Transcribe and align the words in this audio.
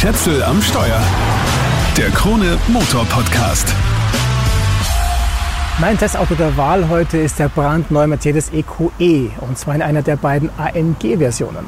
Schätzel 0.00 0.42
am 0.42 0.62
Steuer. 0.62 0.98
Der 1.94 2.08
Krone 2.08 2.56
Motor 2.68 3.04
Podcast. 3.04 3.68
Mein 5.78 5.98
Testauto 5.98 6.34
der 6.36 6.56
Wahl 6.56 6.88
heute 6.88 7.18
ist 7.18 7.38
der 7.38 7.50
brandneue 7.50 8.06
Mercedes 8.06 8.50
EQE 8.50 9.30
und 9.42 9.58
zwar 9.58 9.74
in 9.74 9.82
einer 9.82 10.00
der 10.00 10.16
beiden 10.16 10.48
AMG-Versionen. 10.56 11.66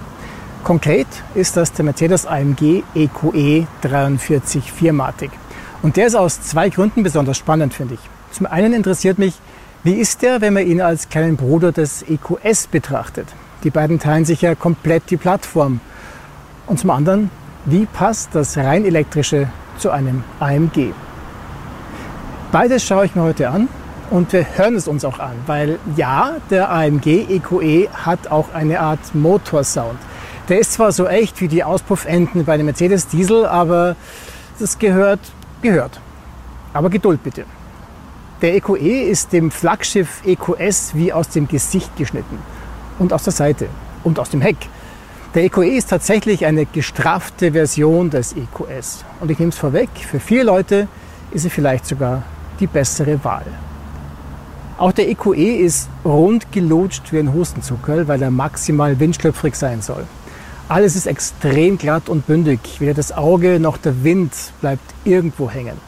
Konkret 0.65 1.09
ist 1.35 1.59
das 1.59 1.75
der 1.75 1.85
Mercedes 1.85 2.25
AMG 2.25 2.85
EQE 2.95 3.67
43 3.83 4.73
viermatig. 4.73 5.31
Und 5.83 5.99
der 5.99 6.07
ist 6.07 6.15
aus 6.15 6.41
zwei 6.41 6.71
Gründen 6.71 7.03
besonders 7.03 7.37
spannend, 7.37 7.75
finde 7.75 7.97
ich. 7.97 8.01
Zum 8.31 8.47
einen 8.47 8.73
interessiert 8.73 9.19
mich, 9.19 9.35
wie 9.85 9.97
ist 9.97 10.23
der, 10.23 10.41
wenn 10.41 10.55
man 10.55 10.67
ihn 10.67 10.81
als 10.81 11.11
kleinen 11.11 11.37
Bruder 11.37 11.71
des 11.71 12.03
EQS 12.09 12.69
betrachtet? 12.69 13.27
Die 13.63 13.71
beiden 13.71 13.99
teilen 13.99 14.25
sich 14.25 14.41
ja 14.41 14.55
komplett 14.55 15.11
die 15.11 15.19
Plattform. 15.19 15.81
Und 16.67 16.79
zum 16.79 16.89
anderen, 16.89 17.31
wie 17.65 17.87
passt 17.87 18.31
das 18.35 18.57
rein 18.57 18.85
elektrische 18.85 19.49
zu 19.79 19.91
einem 19.91 20.25
AMG? 20.41 20.93
Beides 22.51 22.85
schaue 22.85 23.07
ich 23.07 23.15
mir 23.15 23.23
heute 23.23 23.49
an 23.49 23.69
und 24.11 24.33
wir 24.33 24.45
hören 24.57 24.75
es 24.75 24.89
uns 24.89 25.05
auch 25.05 25.19
an, 25.19 25.35
weil 25.47 25.79
ja, 25.97 26.33
der 26.51 26.71
AMG 26.71 27.27
EQE 27.29 27.89
hat 27.93 28.29
auch 28.29 28.53
eine 28.53 28.81
Art 28.81 29.15
Motorsound. 29.15 29.99
Der 30.49 30.59
ist 30.59 30.73
zwar 30.73 30.93
so 30.93 31.07
echt 31.07 31.41
wie 31.41 31.49
die 31.49 31.63
Auspuffenden 31.65 32.45
bei 32.45 32.55
einem 32.55 32.67
Mercedes 32.67 33.07
Diesel, 33.07 33.47
aber 33.47 33.97
das 34.59 34.79
gehört, 34.79 35.21
gehört. 35.63 36.01
Aber 36.73 36.91
Geduld 36.91 37.23
bitte. 37.23 37.45
Der 38.43 38.57
EQE 38.57 38.77
e 38.77 39.11
ist 39.11 39.33
dem 39.33 39.53
Flaggschiff 39.53 40.21
EQS 40.27 40.95
wie 40.95 41.13
aus 41.13 41.29
dem 41.29 41.47
Gesicht 41.47 41.97
geschnitten 41.97 42.39
und 42.99 43.13
aus 43.13 43.23
der 43.23 43.33
Seite 43.33 43.69
und 44.03 44.19
aus 44.19 44.31
dem 44.31 44.41
Heck. 44.41 44.57
Der 45.35 45.45
EQE 45.45 45.79
ist 45.79 45.89
tatsächlich 45.89 46.45
eine 46.45 46.67
gestraffte 46.67 47.53
Version 47.53 48.11
des 48.11 48.35
EQS. 48.35 49.03
Und 49.19 49.31
ich 49.31 49.39
nehme 49.39 49.49
es 49.49 49.57
vorweg, 49.57 49.89
für 49.97 50.21
viele 50.21 50.43
Leute 50.43 50.89
ist 51.31 51.47
er 51.47 51.51
vielleicht 51.51 51.87
sogar 51.87 52.25
die 52.61 52.67
bessere 52.67 53.25
Wahl. 53.25 53.47
Auch 54.77 54.93
der 54.93 55.09
EQE 55.09 55.57
ist 55.57 55.89
rund 56.05 56.53
gelutscht 56.53 57.13
wie 57.13 57.19
ein 57.19 57.33
Hustenzuckerl, 57.33 58.09
weil 58.09 58.21
er 58.21 58.31
maximal 58.31 59.01
windschlüpfrig 59.01 59.55
sein 59.55 59.81
soll. 59.81 60.05
Alles 60.69 60.97
ist 60.97 61.07
extrem 61.07 61.79
glatt 61.79 62.11
und 62.11 62.27
bündig. 62.27 62.61
Weder 62.79 62.93
das 62.93 63.13
Auge 63.13 63.59
noch 63.59 63.79
der 63.79 64.05
Wind 64.05 64.35
bleibt 64.61 64.85
irgendwo 65.05 65.51
hängen. 65.51 65.79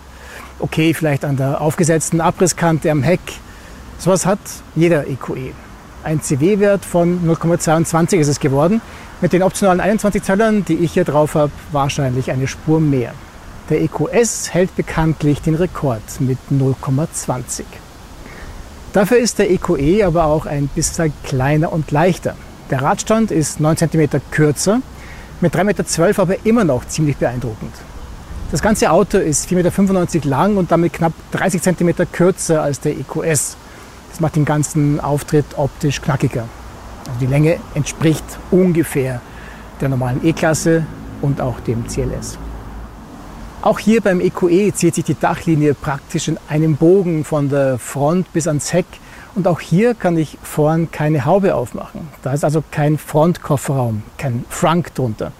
Okay, 0.59 0.95
vielleicht 0.95 1.23
an 1.23 1.37
der 1.37 1.61
aufgesetzten 1.61 2.23
Abrisskante 2.23 2.91
am 2.91 3.03
Heck. 3.03 3.21
Sowas 3.99 4.25
hat 4.25 4.39
jeder 4.75 5.07
EQE. 5.07 5.53
Ein 6.05 6.21
CW-Wert 6.21 6.85
von 6.85 7.27
0,22 7.27 8.19
ist 8.19 8.29
es 8.29 8.39
geworden. 8.39 8.83
Mit 9.23 9.33
den 9.33 9.43
optionalen 9.43 9.81
21 9.81 10.23
Zöllern, 10.23 10.63
die 10.63 10.75
ich 10.75 10.93
hier 10.93 11.05
drauf 11.05 11.35
habe, 11.35 11.51
wahrscheinlich 11.73 12.31
eine 12.31 12.47
Spur 12.47 12.79
mehr. 12.79 13.15
Der 13.71 13.81
EQS 13.81 14.53
hält 14.53 14.77
bekanntlich 14.77 15.41
den 15.41 15.55
Rekord 15.55 16.03
mit 16.21 16.37
0,20. 16.53 17.63
Dafür 18.93 19.17
ist 19.17 19.39
der 19.39 19.51
EQE 19.51 19.79
e 19.79 20.03
aber 20.03 20.27
auch 20.27 20.45
ein 20.45 20.69
bisschen 20.69 21.15
kleiner 21.23 21.73
und 21.73 21.91
leichter. 21.91 22.37
Der 22.69 22.83
Radstand 22.83 23.31
ist 23.31 23.59
9 23.59 23.79
cm 23.79 24.09
kürzer, 24.31 24.83
mit 25.41 25.55
3,12 25.55 25.65
Meter 25.65 26.23
aber 26.23 26.37
immer 26.45 26.65
noch 26.65 26.87
ziemlich 26.87 27.17
beeindruckend. 27.17 27.73
Das 28.51 28.61
ganze 28.61 28.91
Auto 28.91 29.17
ist 29.17 29.49
4,95 29.49 30.15
Meter 30.15 30.29
lang 30.29 30.59
und 30.59 30.71
damit 30.71 30.93
knapp 30.93 31.15
30 31.33 31.63
cm 31.63 31.95
kürzer 32.13 32.63
als 32.63 32.81
der 32.81 32.93
EQS. 32.93 33.57
Das 34.15 34.21
macht 34.21 34.37
den 34.37 34.45
ganzen 34.45 35.01
Auftritt 35.01 35.45
optisch 35.57 36.01
knackiger. 36.01 36.45
Also 37.09 37.19
die 37.19 37.27
Länge 37.27 37.59
entspricht 37.75 38.23
ungefähr 38.53 39.21
der 39.81 39.89
normalen 39.89 40.25
E-Klasse 40.25 40.87
und 41.21 41.41
auch 41.41 41.59
dem 41.59 41.85
CLS. 41.89 42.39
Auch 43.61 43.81
hier 43.81 44.01
beim 44.01 44.21
EQE 44.21 44.69
e 44.69 44.73
zieht 44.73 44.95
sich 44.95 45.03
die 45.03 45.19
Dachlinie 45.19 45.75
praktisch 45.75 46.29
in 46.29 46.39
einem 46.49 46.77
Bogen 46.77 47.25
von 47.25 47.49
der 47.49 47.77
Front 47.79 48.33
bis 48.33 48.47
ans 48.47 48.73
Heck. 48.73 48.87
Und 49.35 49.49
auch 49.49 49.59
hier 49.59 49.95
kann 49.95 50.17
ich 50.17 50.39
vorn 50.45 50.93
keine 50.93 51.25
Haube 51.25 51.57
aufmachen. 51.57 52.07
Da 52.23 52.35
ist 52.35 52.45
also 52.45 52.63
kein 52.71 52.99
Frontkofferraum, 52.99 54.05
kein 54.17 54.45
Frunk 54.49 54.95
drunter. 54.95 55.33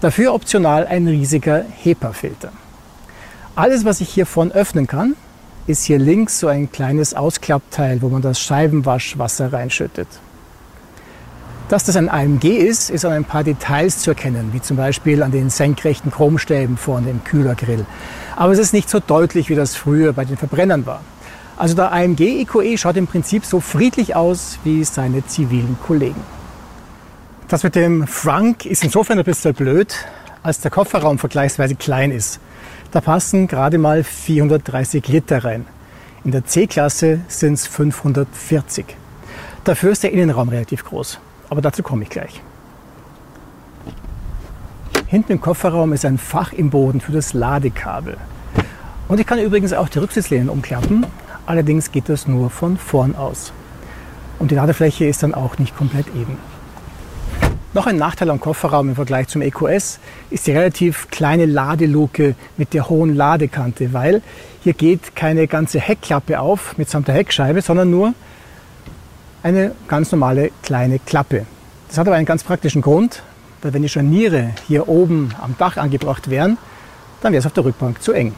Dafür 0.00 0.34
optional 0.34 0.86
ein 0.86 1.08
riesiger 1.08 1.64
HEPA-Filter. 1.82 2.52
Alles, 3.56 3.84
was 3.84 4.00
ich 4.00 4.08
hier 4.08 4.24
vorn 4.24 4.52
öffnen 4.52 4.86
kann, 4.86 5.16
ist 5.70 5.84
hier 5.84 5.98
links 5.98 6.40
so 6.40 6.48
ein 6.48 6.70
kleines 6.70 7.14
Ausklappteil, 7.14 8.02
wo 8.02 8.08
man 8.08 8.22
das 8.22 8.40
Scheibenwaschwasser 8.40 9.52
reinschüttet. 9.52 10.08
Dass 11.68 11.84
das 11.84 11.94
ein 11.96 12.08
AMG 12.08 12.44
ist, 12.46 12.90
ist 12.90 13.04
an 13.04 13.12
ein 13.12 13.24
paar 13.24 13.44
Details 13.44 13.98
zu 13.98 14.10
erkennen, 14.10 14.50
wie 14.52 14.60
zum 14.60 14.76
Beispiel 14.76 15.22
an 15.22 15.30
den 15.30 15.50
senkrechten 15.50 16.10
Chromstäben 16.10 16.76
vorne 16.76 17.10
im 17.10 17.22
Kühlergrill. 17.22 17.86
Aber 18.34 18.52
es 18.52 18.58
ist 18.58 18.72
nicht 18.72 18.90
so 18.90 18.98
deutlich, 18.98 19.48
wie 19.48 19.54
das 19.54 19.76
früher 19.76 20.12
bei 20.12 20.24
den 20.24 20.36
Verbrennern 20.36 20.84
war. 20.84 21.00
Also 21.56 21.76
der 21.76 21.92
AMG 21.92 22.40
EQE 22.40 22.76
schaut 22.76 22.96
im 22.96 23.06
Prinzip 23.06 23.44
so 23.44 23.60
friedlich 23.60 24.16
aus 24.16 24.58
wie 24.64 24.82
seine 24.82 25.24
zivilen 25.26 25.78
Kollegen. 25.86 26.20
Das 27.46 27.62
mit 27.62 27.76
dem 27.76 28.06
Frank 28.08 28.64
ist 28.66 28.82
insofern 28.82 29.18
ein 29.18 29.24
bisschen 29.24 29.54
blöd, 29.54 29.94
als 30.42 30.60
der 30.60 30.70
Kofferraum 30.70 31.18
vergleichsweise 31.18 31.76
klein 31.76 32.10
ist. 32.10 32.40
Da 32.92 33.00
passen 33.00 33.46
gerade 33.46 33.78
mal 33.78 34.02
430 34.02 35.06
Liter 35.08 35.44
rein. 35.44 35.64
In 36.24 36.32
der 36.32 36.44
C-Klasse 36.44 37.20
sind 37.28 37.54
es 37.54 37.66
540. 37.66 38.84
Dafür 39.62 39.92
ist 39.92 40.02
der 40.02 40.12
Innenraum 40.12 40.48
relativ 40.48 40.84
groß. 40.84 41.20
Aber 41.48 41.60
dazu 41.60 41.82
komme 41.82 42.02
ich 42.02 42.10
gleich. 42.10 42.42
Hinten 45.06 45.32
im 45.32 45.40
Kofferraum 45.40 45.92
ist 45.92 46.04
ein 46.04 46.18
Fach 46.18 46.52
im 46.52 46.70
Boden 46.70 47.00
für 47.00 47.12
das 47.12 47.32
Ladekabel. 47.32 48.16
Und 49.08 49.20
ich 49.20 49.26
kann 49.26 49.38
übrigens 49.38 49.72
auch 49.72 49.88
die 49.88 49.98
Rücksitzlehnen 49.98 50.48
umklappen. 50.48 51.06
Allerdings 51.46 51.92
geht 51.92 52.08
das 52.08 52.26
nur 52.26 52.50
von 52.50 52.76
vorn 52.76 53.14
aus. 53.16 53.52
Und 54.38 54.50
die 54.50 54.54
Ladefläche 54.54 55.06
ist 55.06 55.22
dann 55.22 55.34
auch 55.34 55.58
nicht 55.58 55.76
komplett 55.76 56.06
eben. 56.08 56.38
Noch 57.72 57.86
ein 57.86 57.98
Nachteil 57.98 58.28
am 58.30 58.40
Kofferraum 58.40 58.88
im 58.88 58.94
Vergleich 58.96 59.28
zum 59.28 59.42
EQS 59.42 60.00
ist 60.30 60.44
die 60.48 60.50
relativ 60.50 61.06
kleine 61.08 61.46
Ladeluke 61.46 62.34
mit 62.56 62.74
der 62.74 62.88
hohen 62.88 63.14
Ladekante, 63.14 63.92
weil 63.92 64.22
hier 64.64 64.72
geht 64.72 65.14
keine 65.14 65.46
ganze 65.46 65.78
Heckklappe 65.78 66.40
auf 66.40 66.76
mitsamt 66.78 67.06
der 67.06 67.14
Heckscheibe, 67.14 67.62
sondern 67.62 67.88
nur 67.88 68.12
eine 69.44 69.70
ganz 69.86 70.10
normale 70.10 70.50
kleine 70.64 70.98
Klappe. 70.98 71.46
Das 71.86 71.96
hat 71.96 72.08
aber 72.08 72.16
einen 72.16 72.26
ganz 72.26 72.42
praktischen 72.42 72.82
Grund, 72.82 73.22
weil 73.62 73.72
wenn 73.72 73.82
die 73.82 73.88
Scharniere 73.88 74.50
hier 74.66 74.88
oben 74.88 75.32
am 75.40 75.54
Dach 75.56 75.76
angebracht 75.76 76.28
wären, 76.28 76.58
dann 77.22 77.32
wäre 77.32 77.38
es 77.38 77.46
auf 77.46 77.52
der 77.52 77.64
Rückbank 77.64 78.02
zu 78.02 78.10
eng. 78.10 78.34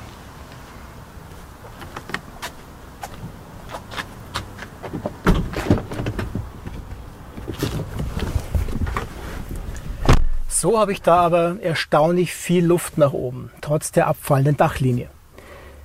So 10.63 10.79
habe 10.79 10.93
ich 10.93 11.03
da 11.03 11.17
aber 11.17 11.57
erstaunlich 11.61 12.33
viel 12.33 12.65
Luft 12.65 12.97
nach 12.97 13.13
oben, 13.13 13.51
trotz 13.63 13.91
der 13.91 14.07
abfallenden 14.07 14.57
Dachlinie. 14.57 15.09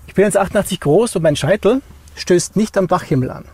Ich 0.06 0.14
bin 0.14 0.24
jetzt 0.24 0.38
88 0.38 0.80
groß 0.80 1.16
und 1.16 1.24
mein 1.24 1.36
Scheitel 1.36 1.82
stößt 2.16 2.56
nicht 2.56 2.78
am 2.78 2.88
Dachhimmel 2.88 3.32
an. 3.32 3.46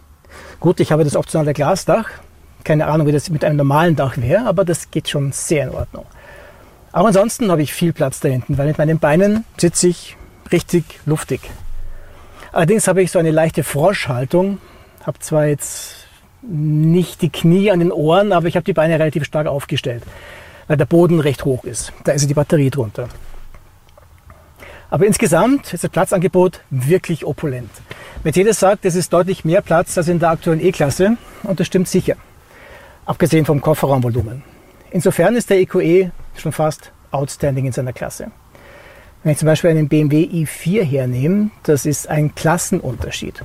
Gut, 0.59 0.81
ich 0.81 0.91
habe 0.91 1.05
das 1.05 1.15
optionale 1.15 1.53
Glasdach. 1.53 2.09
Keine 2.65 2.87
Ahnung, 2.87 3.07
wie 3.07 3.13
das 3.13 3.29
mit 3.29 3.45
einem 3.45 3.55
normalen 3.55 3.95
Dach 3.95 4.17
wäre, 4.17 4.45
aber 4.45 4.65
das 4.65 4.91
geht 4.91 5.07
schon 5.07 5.31
sehr 5.31 5.63
in 5.63 5.69
Ordnung. 5.69 6.05
Aber 6.91 7.07
ansonsten 7.07 7.49
habe 7.51 7.61
ich 7.61 7.71
viel 7.71 7.93
Platz 7.93 8.19
da 8.19 8.27
hinten, 8.27 8.57
weil 8.57 8.67
mit 8.67 8.77
meinen 8.77 8.99
Beinen 8.99 9.45
sitze 9.55 9.87
ich 9.87 10.17
richtig 10.51 10.83
luftig. 11.05 11.39
Allerdings 12.51 12.89
habe 12.89 13.01
ich 13.01 13.11
so 13.11 13.19
eine 13.19 13.31
leichte 13.31 13.63
Froschhaltung. 13.63 14.57
Habe 15.05 15.19
zwar 15.19 15.45
jetzt 15.45 16.05
nicht 16.41 17.21
die 17.21 17.29
Knie 17.29 17.71
an 17.71 17.79
den 17.79 17.93
Ohren, 17.93 18.33
aber 18.33 18.47
ich 18.47 18.57
habe 18.57 18.65
die 18.65 18.73
Beine 18.73 18.95
relativ 18.99 19.23
stark 19.23 19.47
aufgestellt 19.47 20.03
weil 20.67 20.77
der 20.77 20.85
Boden 20.85 21.19
recht 21.19 21.45
hoch 21.45 21.63
ist. 21.63 21.93
Da 22.03 22.11
ist 22.13 22.29
die 22.29 22.33
Batterie 22.33 22.69
drunter. 22.69 23.09
Aber 24.89 25.07
insgesamt 25.07 25.73
ist 25.73 25.83
das 25.83 25.89
Platzangebot 25.89 26.61
wirklich 26.69 27.25
opulent. 27.25 27.71
Mercedes 28.23 28.59
sagt, 28.59 28.85
es 28.85 28.95
ist 28.95 29.11
deutlich 29.11 29.43
mehr 29.43 29.61
Platz 29.61 29.97
als 29.97 30.07
in 30.07 30.19
der 30.19 30.29
aktuellen 30.29 30.63
E-Klasse 30.63 31.17
und 31.41 31.59
das 31.59 31.67
stimmt 31.67 31.87
sicher. 31.87 32.15
Abgesehen 33.05 33.45
vom 33.45 33.59
Kofferraumvolumen. 33.59 34.43
Insofern 34.91 35.35
ist 35.35 35.49
der 35.49 35.59
EQE 35.59 35.81
e 35.81 36.11
schon 36.35 36.51
fast 36.51 36.91
outstanding 37.09 37.65
in 37.65 37.71
seiner 37.71 37.91
Klasse. 37.91 38.31
Wenn 39.23 39.31
ich 39.31 39.39
zum 39.39 39.47
Beispiel 39.47 39.71
einen 39.71 39.87
BMW 39.87 40.25
i4 40.25 40.83
hernehme, 40.83 41.49
das 41.63 41.85
ist 41.85 42.07
ein 42.07 42.35
Klassenunterschied. 42.35 43.43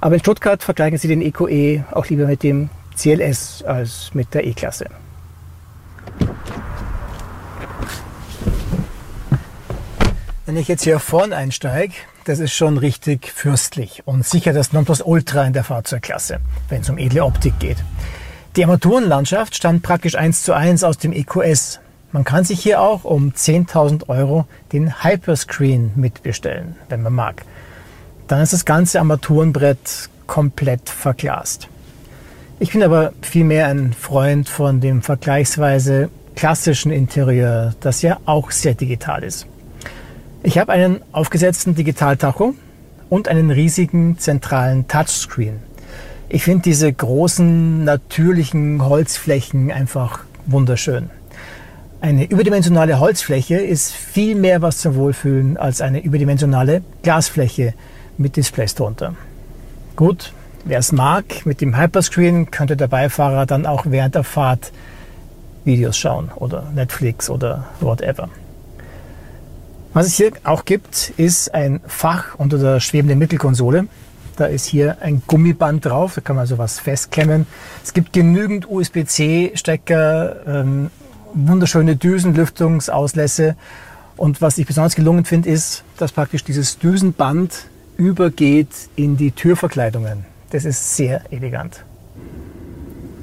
Aber 0.00 0.14
in 0.14 0.20
Stuttgart 0.20 0.62
vergleichen 0.62 0.98
Sie 0.98 1.06
den 1.06 1.22
EQE 1.22 1.48
e 1.50 1.84
auch 1.92 2.06
lieber 2.06 2.26
mit 2.26 2.42
dem 2.42 2.68
CLS 2.96 3.62
als 3.62 4.10
mit 4.12 4.34
der 4.34 4.44
E-Klasse. 4.44 4.86
Wenn 10.44 10.56
ich 10.56 10.68
jetzt 10.68 10.84
hier 10.84 10.98
vorne 10.98 11.34
einsteige, 11.34 11.94
das 12.24 12.38
ist 12.38 12.52
schon 12.52 12.76
richtig 12.76 13.32
fürstlich 13.32 14.02
und 14.04 14.26
sicher 14.26 14.52
das 14.52 14.72
Nonplusultra 14.72 15.44
in 15.44 15.52
der 15.52 15.64
Fahrzeugklasse, 15.64 16.40
wenn 16.68 16.82
es 16.82 16.90
um 16.90 16.98
edle 16.98 17.24
Optik 17.24 17.58
geht. 17.58 17.78
Die 18.56 18.64
Armaturenlandschaft 18.64 19.54
stammt 19.54 19.82
praktisch 19.82 20.14
eins 20.14 20.42
zu 20.42 20.52
eins 20.52 20.84
aus 20.84 20.98
dem 20.98 21.12
EQS. 21.12 21.80
Man 22.12 22.24
kann 22.24 22.44
sich 22.44 22.60
hier 22.60 22.82
auch 22.82 23.04
um 23.04 23.32
10.000 23.32 24.10
Euro 24.10 24.46
den 24.72 25.02
Hyperscreen 25.02 25.92
mitbestellen, 25.94 26.76
wenn 26.90 27.02
man 27.02 27.14
mag. 27.14 27.44
Dann 28.28 28.42
ist 28.42 28.52
das 28.52 28.66
ganze 28.66 28.98
Armaturenbrett 28.98 30.10
komplett 30.26 30.90
verglast. 30.90 31.68
Ich 32.62 32.70
bin 32.70 32.84
aber 32.84 33.12
vielmehr 33.22 33.66
ein 33.66 33.92
Freund 33.92 34.48
von 34.48 34.80
dem 34.80 35.02
vergleichsweise 35.02 36.10
klassischen 36.36 36.92
Interieur, 36.92 37.74
das 37.80 38.02
ja 38.02 38.20
auch 38.24 38.52
sehr 38.52 38.74
digital 38.74 39.24
ist. 39.24 39.48
Ich 40.44 40.58
habe 40.58 40.70
einen 40.70 41.00
aufgesetzten 41.10 41.74
Digitaltacho 41.74 42.54
und 43.10 43.26
einen 43.26 43.50
riesigen 43.50 44.16
zentralen 44.16 44.86
Touchscreen. 44.86 45.56
Ich 46.28 46.44
finde 46.44 46.62
diese 46.62 46.92
großen 46.92 47.82
natürlichen 47.82 48.86
Holzflächen 48.86 49.72
einfach 49.72 50.20
wunderschön. 50.46 51.10
Eine 52.00 52.30
überdimensionale 52.30 53.00
Holzfläche 53.00 53.56
ist 53.56 53.90
viel 53.90 54.36
mehr 54.36 54.62
was 54.62 54.78
zum 54.78 54.94
Wohlfühlen 54.94 55.56
als 55.56 55.80
eine 55.80 56.00
überdimensionale 56.00 56.84
Glasfläche 57.02 57.74
mit 58.18 58.36
Displays 58.36 58.76
drunter. 58.76 59.16
Gut, 59.96 60.32
wer 60.64 60.78
es 60.78 60.92
mag, 60.92 61.44
mit 61.44 61.60
dem 61.60 61.76
Hyperscreen 61.76 62.50
könnte 62.50 62.76
der 62.76 62.88
Beifahrer 62.88 63.46
dann 63.46 63.66
auch 63.66 63.84
während 63.86 64.14
der 64.14 64.24
Fahrt 64.24 64.72
Videos 65.64 65.96
schauen 65.96 66.30
oder 66.36 66.70
Netflix 66.74 67.30
oder 67.30 67.64
whatever. 67.80 68.28
Was 69.94 70.06
es 70.06 70.14
hier 70.14 70.32
auch 70.44 70.64
gibt, 70.64 71.12
ist 71.16 71.54
ein 71.54 71.80
Fach 71.86 72.36
unter 72.38 72.58
der 72.58 72.80
schwebenden 72.80 73.18
Mittelkonsole. 73.18 73.86
Da 74.36 74.46
ist 74.46 74.64
hier 74.64 74.96
ein 75.02 75.22
Gummiband 75.26 75.84
drauf, 75.84 76.14
da 76.14 76.22
kann 76.22 76.36
man 76.36 76.46
sowas 76.46 76.78
festklemmen. 76.78 77.46
Es 77.84 77.92
gibt 77.92 78.14
genügend 78.14 78.68
USB-C-Stecker, 78.68 80.36
ähm, 80.46 80.90
wunderschöne 81.34 81.96
Düsenlüftungsauslässe. 81.96 83.56
Und 84.16 84.40
was 84.40 84.56
ich 84.56 84.66
besonders 84.66 84.94
gelungen 84.94 85.26
finde, 85.26 85.50
ist, 85.50 85.84
dass 85.98 86.12
praktisch 86.12 86.44
dieses 86.44 86.78
Düsenband 86.78 87.66
übergeht 87.98 88.70
in 88.96 89.18
die 89.18 89.32
Türverkleidungen. 89.32 90.31
Das 90.52 90.66
ist 90.66 90.96
sehr 90.96 91.22
elegant. 91.32 91.82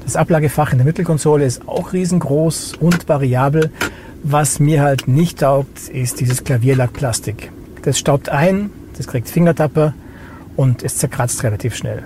Das 0.04 0.16
Ablagefach 0.16 0.72
in 0.72 0.80
der 0.80 0.86
Mittelkonsole 0.86 1.46
ist 1.46 1.68
auch 1.68 1.94
riesengroß 1.94 2.74
und 2.80 3.08
variabel. 3.08 3.72
Was 4.24 4.60
mir 4.60 4.82
halt 4.82 5.08
nicht 5.08 5.42
taugt, 5.42 5.90
ist 5.90 6.20
dieses 6.20 6.44
Klavierlackplastik. 6.44 7.52
Das 7.84 8.00
staubt 8.00 8.30
ein, 8.30 8.72
das 8.98 9.06
kriegt 9.06 9.30
Fingertapper 9.30 9.94
und 10.56 10.82
es 10.82 10.98
zerkratzt 10.98 11.44
relativ 11.44 11.76
schnell. 11.76 12.02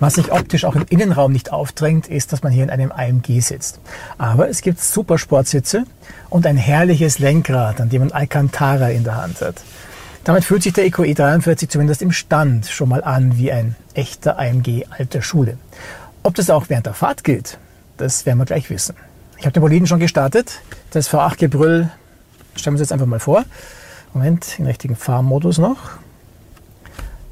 Was 0.00 0.14
sich 0.14 0.32
optisch 0.32 0.64
auch 0.64 0.74
im 0.74 0.86
Innenraum 0.88 1.30
nicht 1.30 1.52
aufdrängt, 1.52 2.08
ist, 2.08 2.32
dass 2.32 2.42
man 2.42 2.52
hier 2.52 2.64
in 2.64 2.70
einem 2.70 2.90
AMG 2.90 3.40
sitzt. 3.40 3.80
Aber 4.16 4.48
es 4.48 4.62
gibt 4.62 4.80
super 4.80 5.18
Sportsitze 5.18 5.84
und 6.30 6.46
ein 6.46 6.56
herrliches 6.56 7.18
Lenkrad, 7.18 7.82
an 7.82 7.90
dem 7.90 8.00
man 8.00 8.12
Alcantara 8.12 8.88
in 8.88 9.04
der 9.04 9.22
Hand 9.22 9.42
hat. 9.42 9.56
Damit 10.24 10.44
fühlt 10.44 10.62
sich 10.62 10.72
der 10.72 10.86
EQE 10.86 11.14
43 11.14 11.68
zumindest 11.68 12.00
im 12.00 12.12
Stand 12.12 12.66
schon 12.66 12.88
mal 12.88 13.02
an 13.02 13.36
wie 13.38 13.50
ein 13.50 13.74
echter 13.94 14.38
AMG 14.38 14.84
alter 14.90 15.20
Schule. 15.20 15.58
Ob 16.22 16.36
das 16.36 16.48
auch 16.48 16.68
während 16.68 16.86
der 16.86 16.94
Fahrt 16.94 17.24
gilt, 17.24 17.58
das 17.96 18.24
werden 18.24 18.38
wir 18.38 18.44
gleich 18.44 18.70
wissen. 18.70 18.94
Ich 19.38 19.44
habe 19.44 19.52
den 19.52 19.60
Boliden 19.60 19.88
schon 19.88 19.98
gestartet. 19.98 20.60
Das 20.92 21.10
V8-Gebrüll 21.10 21.90
stellen 22.54 22.74
wir 22.74 22.78
uns 22.78 22.80
jetzt 22.80 22.92
einfach 22.92 23.06
mal 23.06 23.18
vor. 23.18 23.44
Moment, 24.14 24.60
im 24.60 24.66
richtigen 24.66 24.94
Fahrmodus 24.94 25.58
noch. 25.58 25.78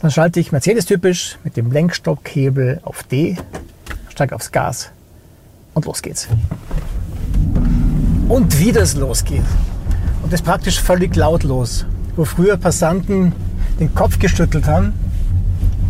Dann 0.01 0.11
schalte 0.11 0.41
ich 0.41 0.51
Mercedes-typisch 0.51 1.39
mit 1.45 1.57
dem 1.57 1.71
Lenkstockhebel 1.71 2.81
auf 2.83 3.05
D, 3.05 3.37
steige 4.09 4.35
aufs 4.35 4.51
Gas 4.51 4.91
und 5.75 5.85
los 5.85 6.03
geht's. 6.03 6.27
Und 8.29 8.59
wie 8.59 8.73
das 8.73 8.95
losgeht. 8.95 9.45
Und 10.23 10.33
das 10.33 10.43
praktisch 10.43 10.81
völlig 10.81 11.15
lautlos. 11.15 11.85
Wo 12.21 12.27
früher 12.27 12.59
Passanten 12.59 13.33
den 13.81 13.95
Kopf 13.95 14.19
geschüttelt 14.19 14.67
haben, 14.67 14.93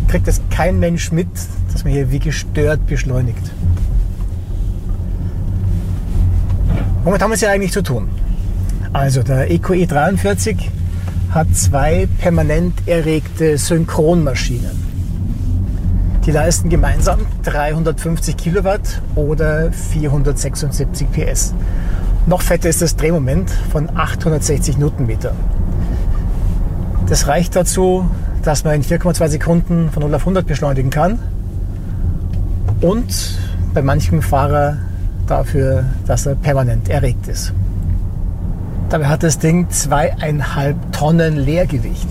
kriegt 0.07 0.29
das 0.29 0.39
kein 0.49 0.79
Mensch 0.79 1.11
mit, 1.11 1.27
dass 1.73 1.83
man 1.83 1.91
hier 1.91 2.09
wie 2.09 2.19
gestört 2.19 2.87
beschleunigt. 2.87 3.51
Womit 7.03 7.21
haben 7.21 7.31
wir 7.31 7.35
es 7.35 7.41
ja 7.41 7.49
eigentlich 7.49 7.73
zu 7.73 7.83
tun? 7.83 8.07
Also 8.93 9.23
der 9.23 9.51
EQE 9.51 9.85
43 9.85 10.71
hat 11.31 11.53
zwei 11.53 12.07
permanent 12.19 12.75
erregte 12.85 13.57
Synchronmaschinen. 13.57 14.71
Die 16.25 16.31
leisten 16.31 16.69
gemeinsam 16.69 17.19
350 17.43 18.37
Kilowatt 18.37 19.01
oder 19.15 19.73
476 19.73 21.11
PS. 21.11 21.53
Noch 22.25 22.41
fetter 22.41 22.69
ist 22.69 22.81
das 22.81 22.95
Drehmoment 22.95 23.51
von 23.69 23.89
860 23.93 24.77
Newtonmeter. 24.77 25.35
Das 27.11 27.27
reicht 27.27 27.57
dazu, 27.57 28.09
dass 28.41 28.63
man 28.63 28.75
in 28.75 28.83
4,2 28.83 29.27
Sekunden 29.27 29.91
von 29.91 30.01
0 30.01 30.15
auf 30.15 30.21
100 30.21 30.47
beschleunigen 30.47 30.91
kann 30.91 31.19
und 32.79 33.37
bei 33.73 33.81
manchem 33.81 34.21
Fahrer 34.21 34.77
dafür, 35.27 35.83
dass 36.07 36.25
er 36.25 36.35
permanent 36.35 36.87
erregt 36.87 37.27
ist. 37.27 37.51
Dabei 38.87 39.07
hat 39.07 39.23
das 39.23 39.39
Ding 39.39 39.69
zweieinhalb 39.69 40.77
Tonnen 40.93 41.35
Leergewicht. 41.35 42.07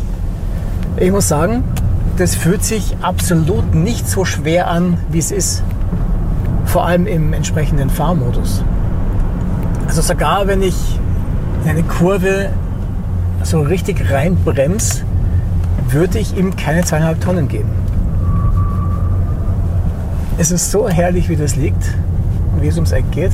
Ich 0.99 1.11
muss 1.11 1.29
sagen, 1.29 1.65
das 2.19 2.35
fühlt 2.35 2.63
sich 2.63 2.95
absolut 3.01 3.75
nicht 3.75 4.07
so 4.07 4.27
schwer 4.27 4.69
an, 4.69 4.99
wie 5.11 5.19
es 5.19 5.31
ist. 5.31 5.63
Vor 6.67 6.85
allem 6.85 7.07
im 7.07 7.33
entsprechenden 7.33 7.89
Fahrmodus. 7.89 8.63
Also 9.87 10.03
sogar 10.03 10.47
wenn 10.47 10.61
ich 10.61 10.77
in 11.65 11.71
eine 11.71 11.85
Kurve 11.85 12.51
so 13.43 13.61
richtig 13.61 14.11
reinbremse, 14.11 15.03
würde 15.89 16.19
ich 16.19 16.37
ihm 16.37 16.57
keine 16.57 16.85
zweieinhalb 16.85 17.21
Tonnen 17.21 17.49
geben. 17.49 17.71
Es 20.39 20.51
ist 20.51 20.71
so 20.71 20.89
herrlich, 20.89 21.29
wie 21.29 21.37
das 21.37 21.57
liegt 21.57 21.95
und 22.55 22.63
wie 22.63 22.69
es 22.69 22.77
ums 22.77 22.93
Eck 22.93 23.11
geht. 23.11 23.33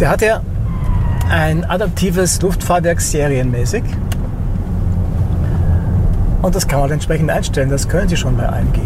Der 0.00 0.08
hat 0.08 0.22
ja 0.22 0.40
ein 1.30 1.64
adaptives 1.64 2.40
Luftfahrwerk 2.42 3.00
serienmäßig. 3.00 3.82
Und 6.42 6.54
das 6.54 6.68
kann 6.68 6.80
man 6.80 6.90
entsprechend 6.90 7.30
einstellen. 7.30 7.70
Das 7.70 7.88
können 7.88 8.08
Sie 8.08 8.16
schon 8.16 8.36
bei 8.36 8.46
AMG. 8.46 8.80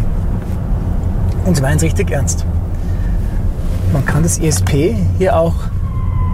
Und 1.45 1.57
Sie 1.57 1.63
meinen 1.63 1.79
es 1.79 1.83
richtig 1.83 2.11
ernst. 2.11 2.45
Man 3.93 4.05
kann 4.05 4.23
das 4.23 4.39
ESP 4.39 4.97
hier 5.19 5.37
auch 5.37 5.55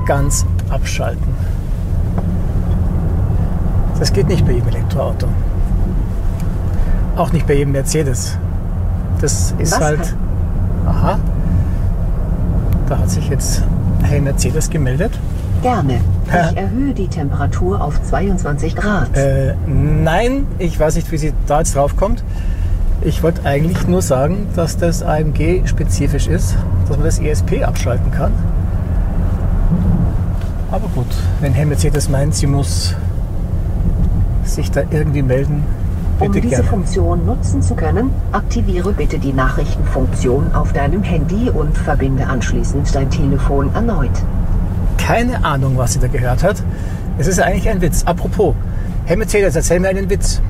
ganz 0.06 0.44
abschalten. 0.74 1.34
Das 3.98 4.12
geht 4.12 4.28
nicht 4.28 4.44
bei 4.44 4.52
jedem 4.52 4.68
Elektroauto. 4.68 5.28
Auch 7.16 7.32
nicht 7.32 7.46
bei 7.46 7.54
jedem 7.54 7.72
Mercedes. 7.72 8.36
Das 9.20 9.54
ist 9.58 9.72
Was? 9.72 9.80
halt. 9.80 10.14
Aha. 10.86 11.18
Da 12.88 12.98
hat 12.98 13.08
sich 13.08 13.28
jetzt 13.28 13.62
Hey 14.02 14.20
Mercedes 14.20 14.68
gemeldet. 14.68 15.12
Gerne. 15.62 16.00
Ich 16.26 16.56
erhöhe 16.56 16.92
die 16.92 17.08
Temperatur 17.08 17.80
auf 17.80 18.02
22 18.02 18.76
Grad. 18.76 19.16
Äh, 19.16 19.54
nein, 19.66 20.46
ich 20.58 20.78
weiß 20.78 20.96
nicht, 20.96 21.10
wie 21.10 21.16
sie 21.16 21.32
da 21.46 21.60
jetzt 21.60 21.76
drauf 21.76 21.96
kommt. 21.96 22.22
Ich 23.02 23.22
wollte 23.22 23.46
eigentlich 23.46 23.86
nur 23.86 24.02
sagen, 24.02 24.48
dass 24.56 24.76
das 24.76 25.02
AMG 25.02 25.62
spezifisch 25.66 26.26
ist, 26.26 26.56
dass 26.88 26.96
man 26.96 27.06
das 27.06 27.18
ESP 27.18 27.62
abschalten 27.62 28.10
kann. 28.10 28.32
Aber 30.74 30.88
gut, 30.88 31.06
wenn 31.40 31.52
Herr 31.52 31.66
Mercedes 31.66 32.08
meint, 32.08 32.34
sie 32.34 32.48
muss 32.48 32.96
sich 34.42 34.72
da 34.72 34.82
irgendwie 34.90 35.22
melden, 35.22 35.62
um 36.18 36.32
diese 36.32 36.48
gerne. 36.48 36.64
Funktion 36.64 37.24
nutzen 37.24 37.62
zu 37.62 37.76
können, 37.76 38.10
aktiviere 38.32 38.92
bitte 38.92 39.20
die 39.20 39.32
Nachrichtenfunktion 39.32 40.52
auf 40.52 40.72
deinem 40.72 41.04
Handy 41.04 41.48
und 41.48 41.78
verbinde 41.78 42.26
anschließend 42.26 42.92
dein 42.92 43.08
Telefon 43.08 43.72
erneut. 43.72 44.10
Keine 44.98 45.44
Ahnung, 45.44 45.76
was 45.76 45.92
sie 45.92 46.00
da 46.00 46.08
gehört 46.08 46.42
hat. 46.42 46.60
Es 47.18 47.28
ist 47.28 47.38
eigentlich 47.38 47.68
ein 47.68 47.80
Witz. 47.80 48.02
Apropos, 48.02 48.56
Herr 49.04 49.16
Mercedes, 49.16 49.54
erzähl 49.54 49.78
mir 49.78 49.90
einen 49.90 50.10
Witz. 50.10 50.42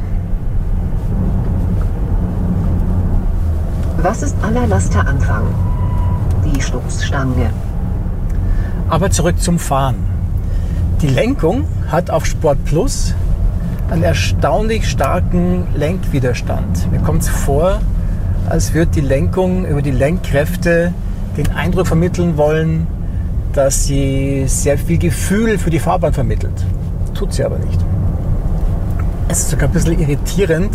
Was 3.98 4.22
ist 4.22 4.36
allerlaster 4.42 5.06
Anfang? 5.06 5.42
Die 6.46 6.62
Stoßstange. 6.62 7.50
Aber 8.88 9.10
zurück 9.10 9.38
zum 9.38 9.58
Fahren. 9.58 10.13
Die 11.04 11.10
Lenkung 11.10 11.66
hat 11.88 12.08
auf 12.08 12.24
Sport 12.24 12.64
Plus 12.64 13.14
einen 13.90 14.04
erstaunlich 14.04 14.88
starken 14.88 15.66
Lenkwiderstand. 15.76 16.90
Mir 16.90 17.00
kommt 17.00 17.20
es 17.20 17.28
vor, 17.28 17.82
als 18.48 18.72
würde 18.72 18.90
die 18.90 19.02
Lenkung 19.02 19.66
über 19.66 19.82
die 19.82 19.90
Lenkkräfte 19.90 20.94
den 21.36 21.52
Eindruck 21.52 21.88
vermitteln 21.88 22.38
wollen, 22.38 22.86
dass 23.52 23.84
sie 23.84 24.44
sehr 24.46 24.78
viel 24.78 24.96
Gefühl 24.96 25.58
für 25.58 25.68
die 25.68 25.78
Fahrbahn 25.78 26.14
vermittelt. 26.14 26.64
Tut 27.12 27.34
sie 27.34 27.44
aber 27.44 27.58
nicht. 27.58 27.84
Es 29.28 29.40
ist 29.40 29.50
sogar 29.50 29.68
ein 29.68 29.74
bisschen 29.74 30.00
irritierend, 30.00 30.70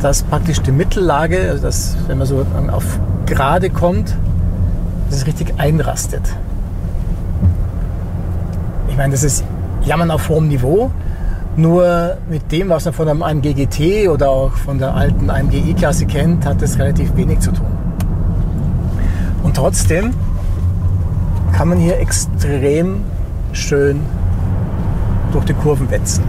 dass 0.00 0.22
praktisch 0.22 0.62
die 0.62 0.72
Mittellage, 0.72 1.50
also 1.50 1.64
dass, 1.64 1.94
wenn 2.06 2.16
man 2.16 2.26
so 2.26 2.46
auf 2.70 2.98
gerade 3.26 3.68
kommt, 3.68 4.16
dass 5.10 5.18
es 5.18 5.26
richtig 5.26 5.52
einrastet. 5.58 6.22
Meine, 9.02 9.14
das 9.14 9.24
ist 9.24 9.42
Jammern 9.84 10.12
auf 10.12 10.28
hohem 10.28 10.46
Niveau. 10.46 10.92
Nur 11.56 12.18
mit 12.30 12.52
dem, 12.52 12.68
was 12.68 12.84
man 12.84 12.94
von 12.94 13.08
einem 13.08 13.24
AMG 13.24 13.52
GT 13.52 14.08
oder 14.08 14.30
auch 14.30 14.52
von 14.52 14.78
der 14.78 14.94
alten 14.94 15.28
AMG 15.28 15.70
E-Klasse 15.70 16.06
kennt, 16.06 16.46
hat 16.46 16.62
das 16.62 16.78
relativ 16.78 17.16
wenig 17.16 17.40
zu 17.40 17.50
tun. 17.50 17.66
Und 19.42 19.56
trotzdem 19.56 20.12
kann 21.52 21.70
man 21.70 21.78
hier 21.78 21.98
extrem 21.98 23.00
schön 23.52 23.98
durch 25.32 25.46
die 25.46 25.54
Kurven 25.54 25.90
wetzen. 25.90 26.22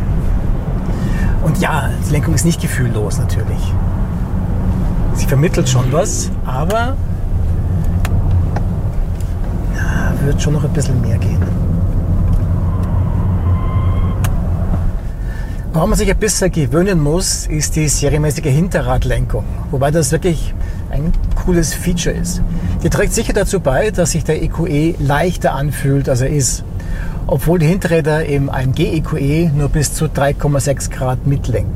Und 1.43 1.59
ja, 1.59 1.91
die 2.07 2.11
Lenkung 2.11 2.33
ist 2.33 2.43
nicht 2.43 2.59
gefühllos 2.59 3.19
natürlich. 3.19 3.71
Sie 5.13 5.27
vermittelt 5.27 5.69
schon 5.69 5.93
was, 5.93 6.31
aber 6.43 6.97
ja, 9.75 10.25
wird 10.25 10.41
schon 10.41 10.53
noch 10.53 10.63
ein 10.63 10.73
bisschen 10.73 10.99
mehr 11.01 11.19
gehen. 11.19 11.62
Woran 15.73 15.89
man 15.89 15.97
sich 15.97 16.11
ein 16.11 16.19
bisschen 16.19 16.51
gewöhnen 16.51 17.01
muss, 17.01 17.47
ist 17.47 17.75
die 17.75 17.87
serienmäßige 17.87 18.45
Hinterradlenkung. 18.45 19.43
Wobei 19.71 19.89
das 19.89 20.11
wirklich 20.11 20.53
ein 20.91 21.11
cooles 21.33 21.73
Feature 21.73 22.13
ist. 22.13 22.43
Die 22.83 22.91
trägt 22.91 23.11
sicher 23.11 23.33
dazu 23.33 23.59
bei, 23.59 23.89
dass 23.89 24.11
sich 24.11 24.23
der 24.23 24.43
EQE 24.43 24.67
e 24.67 24.95
leichter 24.99 25.55
anfühlt, 25.55 26.09
als 26.09 26.21
er 26.21 26.29
ist. 26.29 26.63
Obwohl 27.25 27.57
die 27.57 27.65
Hinterräder 27.65 28.23
im 28.23 28.51
AMG 28.51 28.97
EQE 28.97 29.49
nur 29.49 29.67
bis 29.69 29.95
zu 29.95 30.05
3,6 30.05 30.91
Grad 30.91 31.25
mitlenken. 31.25 31.73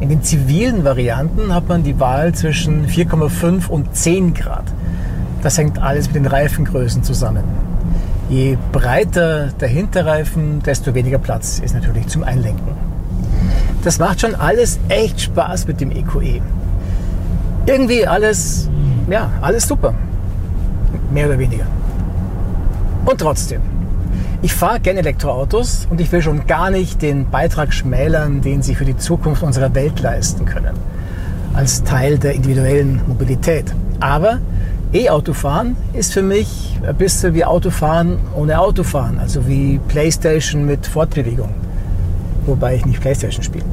In 0.00 0.08
den 0.08 0.24
zivilen 0.24 0.82
Varianten 0.82 1.54
hat 1.54 1.68
man 1.68 1.84
die 1.84 2.00
Wahl 2.00 2.34
zwischen 2.34 2.88
4,5 2.88 3.68
und 3.68 3.94
10 3.94 4.34
Grad. 4.34 4.64
Das 5.44 5.56
hängt 5.56 5.80
alles 5.80 6.08
mit 6.08 6.16
den 6.16 6.26
Reifengrößen 6.26 7.04
zusammen. 7.04 7.44
Je 8.28 8.58
breiter 8.72 9.50
der 9.60 9.68
Hinterreifen, 9.68 10.64
desto 10.64 10.94
weniger 10.94 11.18
Platz 11.18 11.60
ist 11.60 11.76
natürlich 11.76 12.08
zum 12.08 12.24
Einlenken. 12.24 12.95
Das 13.84 13.98
macht 13.98 14.20
schon 14.20 14.34
alles 14.34 14.78
echt 14.88 15.20
Spaß 15.20 15.66
mit 15.66 15.80
dem 15.80 15.90
EQE. 15.90 16.22
E. 16.22 16.42
Irgendwie 17.66 18.06
alles, 18.06 18.68
ja, 19.08 19.30
alles 19.40 19.66
super. 19.66 19.94
Mehr 21.10 21.26
oder 21.26 21.38
weniger. 21.38 21.66
Und 23.04 23.20
trotzdem, 23.20 23.60
ich 24.42 24.52
fahre 24.52 24.80
gerne 24.80 25.00
Elektroautos 25.00 25.86
und 25.90 26.00
ich 26.00 26.10
will 26.12 26.22
schon 26.22 26.46
gar 26.46 26.70
nicht 26.70 27.02
den 27.02 27.30
Beitrag 27.30 27.72
schmälern, 27.72 28.40
den 28.40 28.62
sie 28.62 28.74
für 28.74 28.84
die 28.84 28.96
Zukunft 28.96 29.42
unserer 29.42 29.74
Welt 29.74 30.00
leisten 30.00 30.44
können. 30.44 30.74
Als 31.54 31.84
Teil 31.84 32.18
der 32.18 32.34
individuellen 32.34 33.00
Mobilität. 33.06 33.74
Aber 34.00 34.40
E-Autofahren 34.92 35.76
ist 35.94 36.12
für 36.12 36.22
mich 36.22 36.78
ein 36.86 36.94
bisschen 36.96 37.34
wie 37.34 37.44
Autofahren 37.44 38.18
ohne 38.36 38.60
Autofahren. 38.60 39.18
Also 39.18 39.46
wie 39.48 39.80
Playstation 39.88 40.66
mit 40.66 40.86
Fortbewegung. 40.86 41.50
Wobei 42.46 42.76
ich 42.76 42.86
nicht 42.86 43.00
Playstation 43.00 43.42
spiele. 43.42 43.64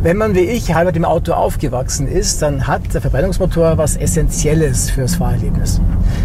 Wenn 0.00 0.16
man 0.16 0.36
wie 0.36 0.40
ich 0.40 0.72
halb 0.74 0.92
dem 0.92 1.04
Auto 1.04 1.32
aufgewachsen 1.32 2.06
ist, 2.06 2.40
dann 2.40 2.68
hat 2.68 2.94
der 2.94 3.00
Verbrennungsmotor 3.00 3.78
was 3.78 3.96
Essentielles 3.96 4.90
fürs 4.90 5.16
Fahrerlebnis. 5.16 5.80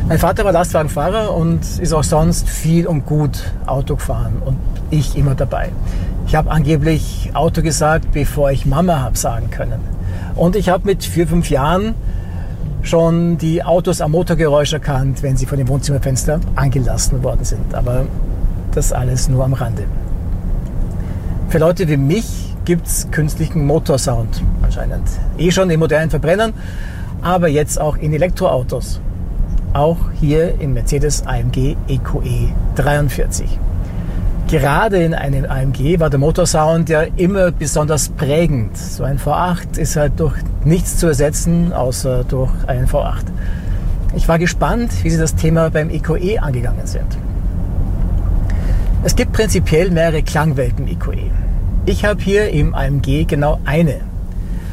Mein 0.08 0.20
Vater 0.20 0.46
war 0.46 0.52
Lastwagenfahrer 0.52 1.36
und 1.36 1.62
ist 1.80 1.92
auch 1.92 2.04
sonst 2.04 2.48
viel 2.48 2.86
und 2.86 3.08
gut 3.08 3.52
Auto 3.66 3.96
gefahren 3.96 4.44
und 4.46 4.58
ich 4.92 5.18
immer 5.18 5.34
dabei. 5.34 5.72
Ich 6.28 6.36
habe 6.36 6.52
angeblich 6.52 7.32
Auto 7.34 7.64
gesagt, 7.64 8.12
bevor 8.12 8.52
ich 8.52 8.68
Mama 8.68 9.00
habe 9.00 9.18
sagen 9.18 9.50
können. 9.50 9.82
Und 10.36 10.56
ich 10.56 10.70
habe 10.70 10.86
mit 10.86 11.04
vier, 11.04 11.28
fünf 11.28 11.50
Jahren 11.50 11.96
schon 12.84 13.40
die 13.40 13.64
Autos 13.64 14.02
am 14.02 14.12
Motorgeräusch 14.12 14.74
erkannt, 14.74 15.24
wenn 15.24 15.36
sie 15.36 15.48
von 15.48 15.58
dem 15.58 15.68
Wohnzimmerfenster 15.68 16.40
angelassen 16.56 17.24
worden 17.24 17.44
sind. 17.44 17.74
Aber 17.74 18.06
das 18.76 18.94
alles 18.94 19.30
nur 19.30 19.44
am 19.44 19.54
Rande. 19.54 19.86
Für 21.54 21.60
Leute 21.60 21.88
wie 21.88 21.98
mich 21.98 22.26
gibt 22.66 22.88
es 22.88 23.12
künstlichen 23.12 23.68
Motorsound 23.68 24.42
anscheinend. 24.64 25.08
Eh 25.38 25.52
schon 25.52 25.70
in 25.70 25.80
modernen 25.80 26.10
Verbrennern, 26.10 26.52
aber 27.22 27.48
jetzt 27.48 27.80
auch 27.80 27.96
in 27.96 28.12
Elektroautos. 28.12 29.00
Auch 29.72 30.00
hier 30.20 30.60
im 30.60 30.74
Mercedes 30.74 31.28
AMG 31.28 31.76
EQE 31.88 32.52
43. 32.74 33.60
Gerade 34.48 35.04
in 35.04 35.14
einem 35.14 35.46
AMG 35.46 36.00
war 36.00 36.10
der 36.10 36.18
Motorsound 36.18 36.90
ja 36.90 37.04
immer 37.18 37.52
besonders 37.52 38.10
prägend. 38.10 38.76
So 38.76 39.04
ein 39.04 39.20
V8 39.20 39.78
ist 39.78 39.96
halt 39.96 40.20
durch 40.20 40.34
nichts 40.66 40.98
zu 40.98 41.06
ersetzen, 41.06 41.72
außer 41.72 42.24
durch 42.24 42.50
einen 42.66 42.88
V8. 42.88 43.26
Ich 44.16 44.28
war 44.28 44.40
gespannt, 44.40 44.92
wie 45.04 45.12
sie 45.12 45.20
das 45.20 45.36
Thema 45.36 45.70
beim 45.70 45.92
EQE 45.92 46.18
e 46.18 46.40
angegangen 46.40 46.88
sind. 46.88 47.16
Es 49.06 49.18
gibt 49.18 49.34
prinzipiell 49.34 49.92
mehrere 49.92 50.24
Klangwelten 50.24 50.88
EQE. 50.88 51.30
Ich 51.86 52.06
habe 52.06 52.22
hier 52.22 52.50
im 52.52 52.74
AMG 52.74 53.26
genau 53.28 53.60
eine. 53.66 54.00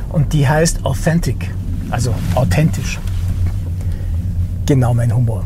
Und 0.09 0.33
die 0.33 0.49
heißt 0.49 0.85
Authentic, 0.85 1.51
also 1.91 2.15
authentisch. 2.37 3.01
Genau 4.67 4.95
mein 4.95 5.13
Humor. 5.13 5.45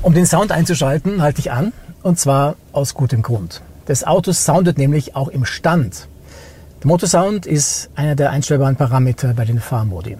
Um 0.00 0.14
den 0.14 0.24
Sound 0.24 0.50
einzuschalten, 0.50 1.20
halte 1.20 1.40
ich 1.40 1.52
an. 1.52 1.74
Und 2.02 2.18
zwar 2.18 2.56
aus 2.72 2.94
gutem 2.94 3.20
Grund. 3.20 3.60
Das 3.84 4.04
Auto 4.04 4.32
soundet 4.32 4.78
nämlich 4.78 5.14
auch 5.14 5.28
im 5.28 5.44
Stand. 5.44 6.08
Der 6.82 6.86
Motorsound 6.86 7.44
ist 7.44 7.90
einer 7.96 8.14
der 8.14 8.30
einstellbaren 8.30 8.76
Parameter 8.76 9.34
bei 9.34 9.44
den 9.44 9.60
Fahrmodi. 9.60 10.16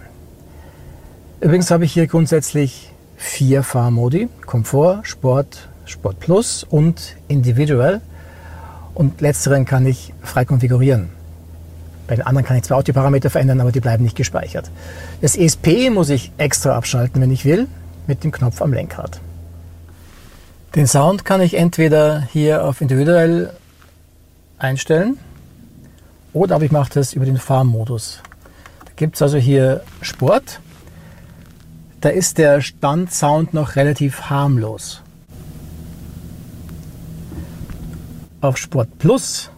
Übrigens 1.39 1.71
habe 1.71 1.85
ich 1.85 1.93
hier 1.93 2.05
grundsätzlich 2.05 2.91
vier 3.17 3.63
Fahrmodi. 3.63 4.29
Komfort, 4.45 4.99
Sport, 5.01 5.67
Sport 5.85 6.19
Plus 6.19 6.63
und 6.63 7.15
Individual. 7.27 8.01
Und 8.93 9.21
letzteren 9.21 9.65
kann 9.65 9.85
ich 9.85 10.13
frei 10.21 10.45
konfigurieren. 10.45 11.09
Bei 12.07 12.15
den 12.15 12.25
anderen 12.25 12.45
kann 12.45 12.57
ich 12.57 12.63
zwar 12.63 12.77
auch 12.77 12.83
die 12.83 12.91
Parameter 12.91 13.29
verändern, 13.29 13.61
aber 13.61 13.71
die 13.71 13.79
bleiben 13.79 14.03
nicht 14.03 14.17
gespeichert. 14.17 14.69
Das 15.21 15.37
ESP 15.37 15.89
muss 15.89 16.09
ich 16.09 16.31
extra 16.37 16.75
abschalten, 16.75 17.21
wenn 17.21 17.31
ich 17.31 17.45
will, 17.45 17.67
mit 18.07 18.23
dem 18.23 18.31
Knopf 18.31 18.61
am 18.61 18.73
Lenkrad. 18.73 19.21
Den 20.75 20.87
Sound 20.87 21.25
kann 21.25 21.41
ich 21.41 21.55
entweder 21.57 22.21
hier 22.31 22.65
auf 22.65 22.81
individuell 22.81 23.51
einstellen 24.57 25.17
oder 26.33 26.55
aber 26.55 26.65
ich 26.65 26.71
mache 26.71 26.91
das 26.93 27.13
über 27.13 27.25
den 27.25 27.37
Fahrmodus. 27.37 28.21
Da 28.85 28.91
gibt 28.95 29.15
es 29.15 29.21
also 29.21 29.37
hier 29.37 29.81
Sport. 30.01 30.59
Da 31.99 32.09
ist 32.09 32.37
der 32.37 32.61
Standsound 32.61 33.53
noch 33.53 33.75
relativ 33.75 34.23
harmlos. 34.29 35.00
Auf 38.41 38.57
Sport 38.57 38.97
Plus 38.97 39.51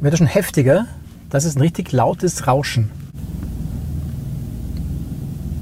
wird 0.00 0.14
er 0.14 0.18
schon 0.18 0.26
heftiger. 0.26 0.86
Das 1.30 1.44
ist 1.44 1.56
ein 1.56 1.60
richtig 1.60 1.92
lautes 1.92 2.48
Rauschen. 2.48 2.90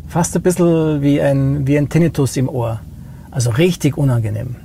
Fast 0.08 0.34
ein 0.34 0.40
bisschen 0.40 1.02
wie 1.02 1.20
ein, 1.20 1.66
wie 1.66 1.76
ein 1.76 1.90
Tinnitus 1.90 2.38
im 2.38 2.48
Ohr. 2.48 2.80
Also 3.30 3.50
richtig 3.50 3.98
unangenehm. 3.98 4.56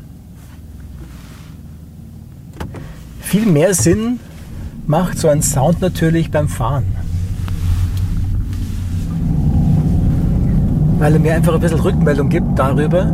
Viel 3.19 3.45
mehr 3.45 3.73
Sinn 3.73 4.21
macht 4.87 5.19
so 5.19 5.27
ein 5.27 5.41
Sound 5.41 5.81
natürlich 5.81 6.31
beim 6.31 6.47
Fahren. 6.47 6.85
Weil 10.99 11.15
er 11.15 11.19
mir 11.19 11.33
einfach 11.33 11.55
ein 11.55 11.59
bisschen 11.59 11.81
Rückmeldung 11.81 12.29
gibt 12.29 12.57
darüber, 12.57 13.11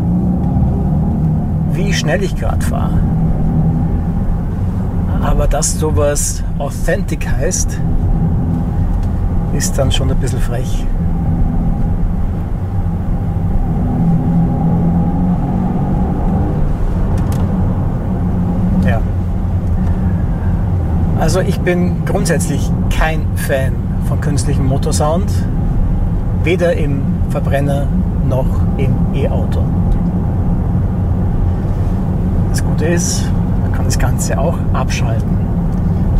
wie 1.73 1.91
schnell 1.91 2.21
ich 2.21 2.35
gerade 2.35 2.63
fahre. 2.63 3.18
Aber 5.21 5.47
dass 5.47 5.79
sowas 5.79 6.43
authentic 6.57 7.27
heißt, 7.29 7.79
ist 9.53 9.77
dann 9.77 9.91
schon 9.91 10.09
ein 10.09 10.17
bisschen 10.17 10.39
frech. 10.39 10.85
Ja. 18.85 19.01
Also 21.19 21.41
ich 21.41 21.59
bin 21.59 22.05
grundsätzlich 22.05 22.71
kein 22.89 23.25
Fan 23.35 23.73
von 24.07 24.21
künstlichem 24.21 24.65
Motorsound, 24.65 25.29
weder 26.43 26.73
im 26.73 27.01
Verbrenner 27.29 27.87
noch 28.27 28.47
im 28.77 28.95
E-Auto. 29.13 29.63
Das 32.51 32.63
Gute 32.63 32.85
ist, 32.85 33.25
das 33.89 33.97
Ganze 33.97 34.37
auch 34.37 34.55
abschalten. 34.71 35.35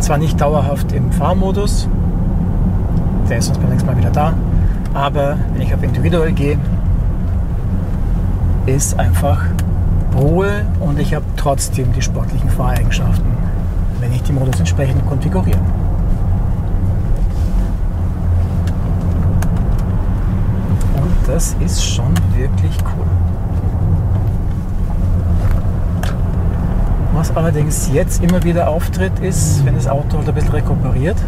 Zwar 0.00 0.18
nicht 0.18 0.40
dauerhaft 0.40 0.90
im 0.90 1.12
Fahrmodus, 1.12 1.86
der 3.28 3.38
ist 3.38 3.48
uns 3.48 3.58
beim 3.58 3.70
nächsten 3.70 3.86
Mal 3.86 3.96
wieder 3.96 4.10
da, 4.10 4.32
aber 4.92 5.36
wenn 5.52 5.62
ich 5.62 5.72
auf 5.72 5.80
Individual 5.80 6.32
gehe, 6.32 6.58
ist 8.66 8.98
einfach 8.98 9.44
Ruhe 10.18 10.66
und 10.80 10.98
ich 10.98 11.14
habe 11.14 11.24
trotzdem 11.36 11.92
die 11.92 12.02
sportlichen 12.02 12.50
Fahreigenschaften, 12.50 13.30
wenn 14.00 14.12
ich 14.14 14.24
die 14.24 14.32
Modus 14.32 14.58
entsprechend 14.58 15.06
konfiguriere. 15.06 15.60
Und 20.96 21.28
das 21.28 21.54
ist 21.60 21.84
schon 21.84 22.12
wirklich 22.34 22.76
cool. 22.96 23.19
Was 27.20 27.36
allerdings 27.36 27.90
jetzt 27.92 28.24
immer 28.24 28.42
wieder 28.44 28.70
auftritt, 28.70 29.12
ist, 29.20 29.62
wenn 29.66 29.74
das 29.74 29.86
Auto 29.86 30.16
halt 30.16 30.28
ein 30.28 30.34
bisschen 30.34 30.52
rekuperiert, 30.52 31.18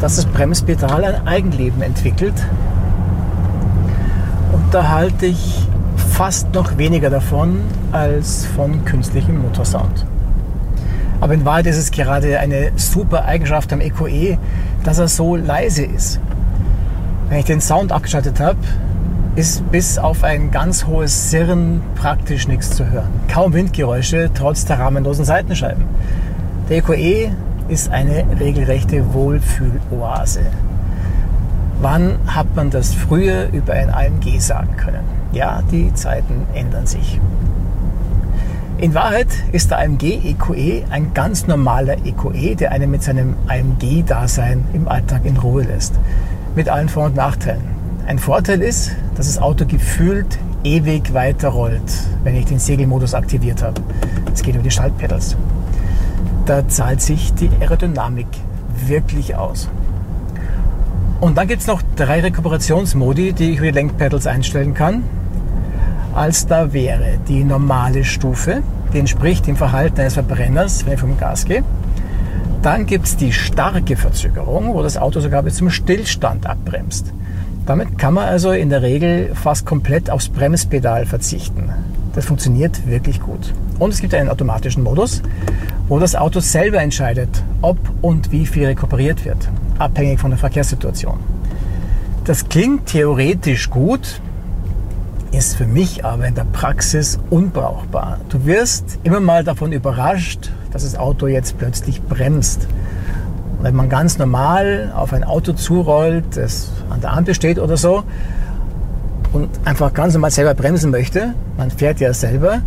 dass 0.00 0.16
das 0.16 0.26
Bremspedal 0.26 1.04
ein 1.04 1.28
Eigenleben 1.28 1.80
entwickelt. 1.80 2.34
Und 4.50 4.74
da 4.74 4.88
halte 4.88 5.26
ich 5.26 5.68
fast 6.10 6.52
noch 6.54 6.76
weniger 6.76 7.08
davon 7.08 7.60
als 7.92 8.46
von 8.56 8.84
künstlichem 8.84 9.40
Motorsound. 9.40 10.04
Aber 11.20 11.34
in 11.34 11.44
Wahrheit 11.44 11.66
ist 11.66 11.76
es 11.76 11.92
gerade 11.92 12.40
eine 12.40 12.72
super 12.74 13.26
Eigenschaft 13.26 13.72
am 13.72 13.80
EQE, 13.80 14.38
dass 14.82 14.98
er 14.98 15.06
so 15.06 15.36
leise 15.36 15.84
ist. 15.84 16.18
Wenn 17.28 17.38
ich 17.38 17.44
den 17.44 17.60
Sound 17.60 17.92
abgeschaltet 17.92 18.40
habe, 18.40 18.58
ist 19.36 19.70
bis 19.70 19.98
auf 19.98 20.24
ein 20.24 20.50
ganz 20.50 20.86
hohes 20.86 21.30
Sirren 21.30 21.82
praktisch 21.94 22.48
nichts 22.48 22.70
zu 22.70 22.90
hören. 22.90 23.10
Kaum 23.28 23.52
Windgeräusche, 23.52 24.30
trotz 24.32 24.64
der 24.64 24.78
rahmenlosen 24.78 25.26
Seitenscheiben. 25.26 25.84
Der 26.70 26.78
EQE 26.78 27.32
ist 27.68 27.90
eine 27.90 28.24
regelrechte 28.40 29.12
Wohlfühloase. 29.12 30.40
Wann 31.82 32.16
hat 32.26 32.56
man 32.56 32.70
das 32.70 32.94
früher 32.94 33.50
über 33.52 33.74
ein 33.74 33.92
AMG 33.92 34.38
sagen 34.40 34.74
können? 34.78 35.04
Ja, 35.32 35.62
die 35.70 35.92
Zeiten 35.92 36.46
ändern 36.54 36.86
sich. 36.86 37.20
In 38.78 38.94
Wahrheit 38.94 39.28
ist 39.52 39.70
der 39.70 39.80
AMG 39.80 40.20
EQE 40.24 40.84
ein 40.90 41.12
ganz 41.12 41.46
normaler 41.46 41.98
EQE, 42.06 42.56
der 42.56 42.72
einen 42.72 42.90
mit 42.90 43.02
seinem 43.02 43.34
AMG-Dasein 43.48 44.64
im 44.72 44.88
Alltag 44.88 45.26
in 45.26 45.36
Ruhe 45.36 45.64
lässt. 45.64 45.92
Mit 46.54 46.70
allen 46.70 46.88
Vor- 46.88 47.06
und 47.06 47.16
Nachteilen. 47.16 47.64
Ein 48.06 48.18
Vorteil 48.18 48.62
ist, 48.62 48.92
dass 49.16 49.26
das 49.26 49.38
Auto 49.38 49.64
gefühlt 49.66 50.38
ewig 50.64 51.14
weiter 51.14 51.48
rollt, 51.48 51.92
wenn 52.22 52.34
ich 52.34 52.46
den 52.46 52.58
Segelmodus 52.58 53.14
aktiviert 53.14 53.62
habe. 53.62 53.80
Es 54.32 54.42
geht 54.42 54.54
über 54.54 54.64
die 54.64 54.70
Schaltpedals. 54.70 55.36
Da 56.44 56.68
zahlt 56.68 57.00
sich 57.00 57.32
die 57.34 57.50
Aerodynamik 57.60 58.28
wirklich 58.86 59.34
aus. 59.34 59.68
Und 61.20 61.38
dann 61.38 61.48
gibt 61.48 61.62
es 61.62 61.66
noch 61.66 61.82
drei 61.96 62.20
Rekuperationsmodi, 62.20 63.32
die 63.32 63.52
ich 63.52 63.58
über 63.58 63.66
die 63.66 63.72
Lenkpedals 63.72 64.26
einstellen 64.26 64.74
kann. 64.74 65.02
Als 66.14 66.46
da 66.46 66.72
wäre 66.72 67.18
die 67.26 67.42
normale 67.42 68.04
Stufe, 68.04 68.62
die 68.92 68.98
entspricht 68.98 69.46
dem 69.46 69.56
Verhalten 69.56 70.00
eines 70.00 70.14
Verbrenners, 70.14 70.84
wenn 70.84 70.94
ich 70.94 71.00
vom 71.00 71.18
Gas 71.18 71.46
gehe. 71.46 71.64
Dann 72.62 72.86
gibt 72.86 73.06
es 73.06 73.16
die 73.16 73.32
starke 73.32 73.96
Verzögerung, 73.96 74.74
wo 74.74 74.82
das 74.82 74.96
Auto 74.96 75.20
sogar 75.20 75.42
bis 75.42 75.56
zum 75.56 75.70
Stillstand 75.70 76.46
abbremst. 76.46 77.12
Damit 77.66 77.98
kann 77.98 78.14
man 78.14 78.28
also 78.28 78.52
in 78.52 78.70
der 78.70 78.82
Regel 78.82 79.34
fast 79.34 79.66
komplett 79.66 80.08
aufs 80.08 80.28
Bremspedal 80.28 81.04
verzichten. 81.04 81.68
Das 82.14 82.24
funktioniert 82.24 82.86
wirklich 82.86 83.20
gut. 83.20 83.52
Und 83.80 83.92
es 83.92 84.00
gibt 84.00 84.14
einen 84.14 84.30
automatischen 84.30 84.84
Modus, 84.84 85.20
wo 85.88 85.98
das 85.98 86.14
Auto 86.14 86.38
selber 86.40 86.80
entscheidet, 86.80 87.28
ob 87.62 87.76
und 88.02 88.30
wie 88.30 88.46
viel 88.46 88.66
rekuperiert 88.66 89.24
wird, 89.24 89.48
abhängig 89.78 90.20
von 90.20 90.30
der 90.30 90.38
Verkehrssituation. 90.38 91.18
Das 92.24 92.48
klingt 92.48 92.86
theoretisch 92.86 93.68
gut, 93.68 94.20
ist 95.32 95.56
für 95.56 95.66
mich 95.66 96.04
aber 96.04 96.26
in 96.26 96.34
der 96.34 96.44
Praxis 96.44 97.18
unbrauchbar. 97.30 98.20
Du 98.28 98.46
wirst 98.46 98.98
immer 99.02 99.20
mal 99.20 99.44
davon 99.44 99.72
überrascht, 99.72 100.50
dass 100.72 100.84
das 100.84 100.96
Auto 100.96 101.26
jetzt 101.26 101.58
plötzlich 101.58 102.00
bremst. 102.00 102.68
Wenn 103.66 103.74
man 103.74 103.88
ganz 103.88 104.16
normal 104.16 104.92
auf 104.94 105.12
ein 105.12 105.24
Auto 105.24 105.52
zurollt, 105.52 106.36
das 106.36 106.70
an 106.88 107.00
der 107.00 107.12
Ampel 107.12 107.34
steht 107.34 107.58
oder 107.58 107.76
so, 107.76 108.04
und 109.32 109.48
einfach 109.64 109.92
ganz 109.92 110.14
normal 110.14 110.30
selber 110.30 110.54
bremsen 110.54 110.92
möchte, 110.92 111.34
man 111.56 111.72
fährt 111.72 111.98
ja 111.98 112.12
selber, 112.14 112.60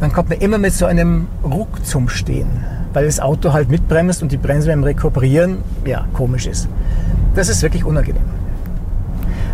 dann 0.00 0.10
kommt 0.10 0.30
man 0.30 0.38
immer 0.38 0.56
mit 0.56 0.72
so 0.72 0.86
einem 0.86 1.28
Ruck 1.44 1.84
zum 1.84 2.08
Stehen, 2.08 2.48
weil 2.94 3.04
das 3.04 3.20
Auto 3.20 3.52
halt 3.52 3.68
mitbremst 3.68 4.22
und 4.22 4.32
die 4.32 4.38
Bremse 4.38 4.68
beim 4.68 4.82
Rekuperieren, 4.82 5.58
ja, 5.84 6.06
komisch 6.14 6.46
ist. 6.46 6.66
Das 7.34 7.50
ist 7.50 7.60
wirklich 7.60 7.84
unangenehm. 7.84 8.24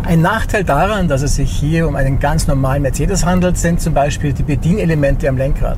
Ein 0.05 0.21
Nachteil 0.21 0.63
daran, 0.63 1.09
dass 1.09 1.23
es 1.23 1.35
sich 1.35 1.51
hier 1.51 1.89
um 1.89 1.97
einen 1.97 2.19
ganz 2.19 2.47
normalen 2.47 2.83
Mercedes 2.83 3.25
handelt, 3.25 3.57
sind 3.57 3.81
zum 3.81 3.93
Beispiel 3.93 4.31
die 4.31 4.43
Bedienelemente 4.43 5.27
am 5.27 5.37
Lenkrad. 5.37 5.77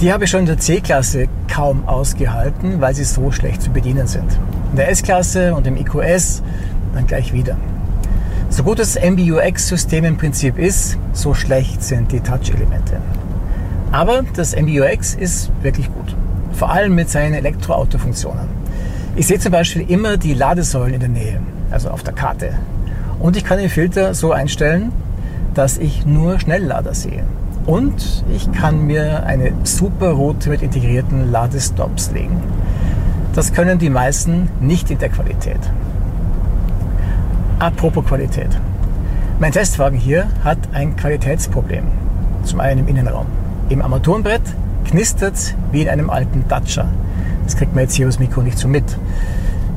Die 0.00 0.12
habe 0.12 0.24
ich 0.24 0.30
schon 0.30 0.40
in 0.40 0.46
der 0.46 0.58
C-Klasse 0.58 1.28
kaum 1.50 1.86
ausgehalten, 1.86 2.80
weil 2.80 2.94
sie 2.94 3.04
so 3.04 3.30
schlecht 3.30 3.60
zu 3.60 3.70
bedienen 3.70 4.06
sind. 4.06 4.38
In 4.70 4.76
der 4.76 4.88
S-Klasse 4.90 5.54
und 5.54 5.66
im 5.66 5.76
EQS 5.76 6.42
dann 6.94 7.06
gleich 7.06 7.32
wieder. 7.32 7.56
So 8.48 8.62
gut 8.62 8.78
das 8.78 8.98
MBUX-System 8.98 10.04
im 10.04 10.16
Prinzip 10.16 10.58
ist, 10.58 10.98
so 11.12 11.34
schlecht 11.34 11.82
sind 11.82 12.10
die 12.12 12.20
Touch-Elemente. 12.20 13.00
Aber 13.92 14.22
das 14.34 14.56
MBUX 14.56 15.14
ist 15.14 15.50
wirklich 15.62 15.92
gut. 15.92 16.16
Vor 16.52 16.70
allem 16.70 16.94
mit 16.94 17.10
seinen 17.10 17.34
Elektroauto-Funktionen. 17.34 18.48
Ich 19.16 19.26
sehe 19.26 19.38
zum 19.38 19.52
Beispiel 19.52 19.88
immer 19.88 20.16
die 20.16 20.34
Ladesäulen 20.34 20.94
in 20.94 21.00
der 21.00 21.08
Nähe, 21.08 21.40
also 21.70 21.90
auf 21.90 22.02
der 22.02 22.14
Karte. 22.14 22.54
Und 23.18 23.36
ich 23.36 23.44
kann 23.44 23.58
den 23.58 23.68
Filter 23.68 24.14
so 24.14 24.32
einstellen, 24.32 24.92
dass 25.54 25.78
ich 25.78 26.06
nur 26.06 26.38
Schnelllader 26.38 26.94
sehe. 26.94 27.24
Und 27.70 28.24
ich 28.34 28.50
kann 28.50 28.88
mir 28.88 29.22
eine 29.24 29.52
super 29.62 30.10
Route 30.10 30.50
mit 30.50 30.60
integrierten 30.60 31.30
Ladestops 31.30 32.10
legen. 32.10 32.42
Das 33.32 33.52
können 33.52 33.78
die 33.78 33.90
meisten 33.90 34.48
nicht 34.60 34.90
in 34.90 34.98
der 34.98 35.08
Qualität. 35.08 35.60
Apropos 37.60 38.04
Qualität. 38.04 38.48
Mein 39.38 39.52
Testwagen 39.52 39.96
hier 39.96 40.26
hat 40.42 40.58
ein 40.72 40.96
Qualitätsproblem. 40.96 41.84
Zum 42.42 42.58
einen 42.58 42.80
im 42.80 42.88
Innenraum. 42.88 43.26
Im 43.68 43.82
Armaturenbrett 43.82 44.42
knistert 44.86 45.34
es 45.34 45.54
wie 45.70 45.82
in 45.82 45.88
einem 45.88 46.10
alten 46.10 46.46
Dacia. 46.48 46.88
Das 47.44 47.54
kriegt 47.54 47.72
man 47.72 47.84
jetzt 47.84 47.94
hier 47.94 48.08
aus 48.08 48.18
Mikro 48.18 48.42
nicht 48.42 48.58
so 48.58 48.66
mit. 48.66 48.98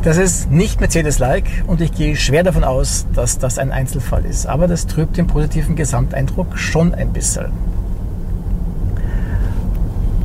Das 0.02 0.18
ist 0.18 0.50
nicht 0.50 0.82
Mercedes-like 0.82 1.64
und 1.68 1.80
ich 1.80 1.92
gehe 1.92 2.16
schwer 2.16 2.42
davon 2.42 2.64
aus, 2.64 3.06
dass 3.14 3.38
das 3.38 3.60
ein 3.60 3.72
Einzelfall 3.72 4.26
ist. 4.26 4.48
Aber 4.48 4.68
das 4.68 4.88
trübt 4.88 5.16
den 5.16 5.28
positiven 5.28 5.76
Gesamteindruck 5.76 6.58
schon 6.58 6.96
ein 6.96 7.14
bisschen. 7.14 7.52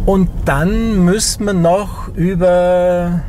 Und 0.09 0.31
dann 0.47 1.05
müssen 1.05 1.44
wir 1.44 1.53
noch 1.53 2.09
über 2.14 3.21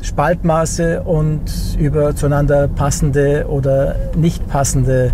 Spaltmaße 0.00 1.02
und 1.02 1.42
über 1.78 2.16
zueinander 2.16 2.66
passende 2.66 3.44
oder 3.46 3.94
nicht 4.16 4.48
passende 4.48 5.12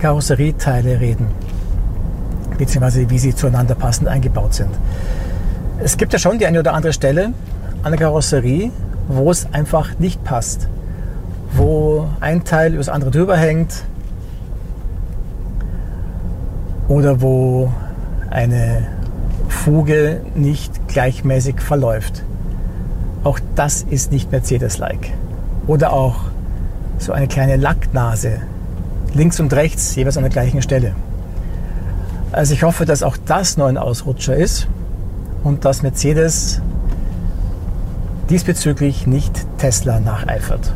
Karosserieteile 0.00 1.00
reden. 1.00 1.28
Beziehungsweise 2.58 3.08
wie 3.08 3.18
sie 3.18 3.34
zueinander 3.34 3.74
passend 3.74 4.06
eingebaut 4.06 4.52
sind. 4.52 4.68
Es 5.82 5.96
gibt 5.96 6.12
ja 6.12 6.18
schon 6.18 6.38
die 6.38 6.44
eine 6.44 6.60
oder 6.60 6.74
andere 6.74 6.92
Stelle 6.92 7.32
an 7.82 7.92
der 7.92 7.98
Karosserie, 7.98 8.70
wo 9.08 9.30
es 9.30 9.48
einfach 9.50 9.98
nicht 9.98 10.24
passt. 10.24 10.68
Wo 11.54 12.06
ein 12.20 12.44
Teil 12.44 12.72
über 12.72 12.80
das 12.80 12.90
andere 12.90 13.10
drüber 13.10 13.38
hängt 13.38 13.72
oder 16.88 17.22
wo 17.22 17.72
eine 18.28 18.93
Fuge 19.64 20.20
nicht 20.34 20.88
gleichmäßig 20.88 21.58
verläuft. 21.58 22.22
Auch 23.22 23.40
das 23.54 23.80
ist 23.80 24.12
nicht 24.12 24.30
Mercedes-like. 24.30 25.10
Oder 25.66 25.94
auch 25.94 26.16
so 26.98 27.12
eine 27.12 27.28
kleine 27.28 27.56
Lacknase, 27.56 28.42
links 29.14 29.40
und 29.40 29.54
rechts, 29.54 29.96
jeweils 29.96 30.18
an 30.18 30.24
der 30.24 30.30
gleichen 30.30 30.60
Stelle. 30.60 30.94
Also 32.30 32.52
ich 32.52 32.62
hoffe, 32.62 32.84
dass 32.84 33.02
auch 33.02 33.16
das 33.16 33.56
noch 33.56 33.68
ein 33.68 33.78
Ausrutscher 33.78 34.36
ist 34.36 34.68
und 35.44 35.64
dass 35.64 35.82
Mercedes 35.82 36.60
diesbezüglich 38.28 39.06
nicht 39.06 39.46
Tesla 39.56 39.98
nacheifert. 39.98 40.74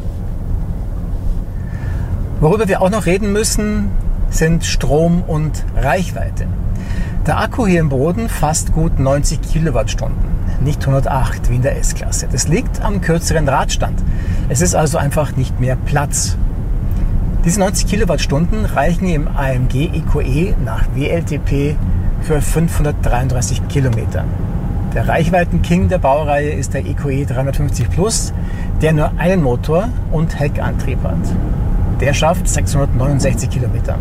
Worüber 2.40 2.68
wir 2.68 2.80
auch 2.80 2.90
noch 2.90 3.04
reden 3.04 3.34
müssen, 3.34 3.90
sind 4.30 4.64
Strom 4.64 5.22
und 5.26 5.64
Reichweite. 5.76 6.46
Der 7.26 7.38
Akku 7.38 7.66
hier 7.66 7.80
im 7.80 7.88
Boden 7.88 8.28
fasst 8.28 8.72
gut 8.72 8.98
90 8.98 9.42
Kilowattstunden, 9.42 10.24
nicht 10.64 10.80
108 10.80 11.50
wie 11.50 11.56
in 11.56 11.62
der 11.62 11.78
S-Klasse. 11.78 12.28
Das 12.30 12.48
liegt 12.48 12.82
am 12.82 13.00
kürzeren 13.00 13.48
Radstand. 13.48 14.02
Es 14.48 14.62
ist 14.62 14.74
also 14.74 14.98
einfach 14.98 15.36
nicht 15.36 15.60
mehr 15.60 15.76
Platz. 15.76 16.36
Diese 17.44 17.60
90 17.60 17.86
Kilowattstunden 17.86 18.64
reichen 18.64 19.08
im 19.08 19.28
AMG 19.28 19.90
EQE 19.92 20.22
e 20.22 20.54
nach 20.64 20.84
WLTP 20.94 21.76
für 22.22 22.40
533 22.40 23.68
Kilometer. 23.68 24.24
Der 24.94 25.06
Reichweiten-King 25.06 25.88
der 25.88 25.98
Baureihe 25.98 26.50
ist 26.50 26.74
der 26.74 26.84
EQE 26.84 27.26
350 27.26 27.90
Plus, 27.90 28.32
der 28.80 28.92
nur 28.92 29.12
einen 29.18 29.42
Motor 29.42 29.88
und 30.10 30.40
Heckantrieb 30.40 31.02
hat. 31.04 31.18
Der 32.00 32.14
schafft 32.14 32.48
669 32.48 33.50
Kilometer. 33.50 33.98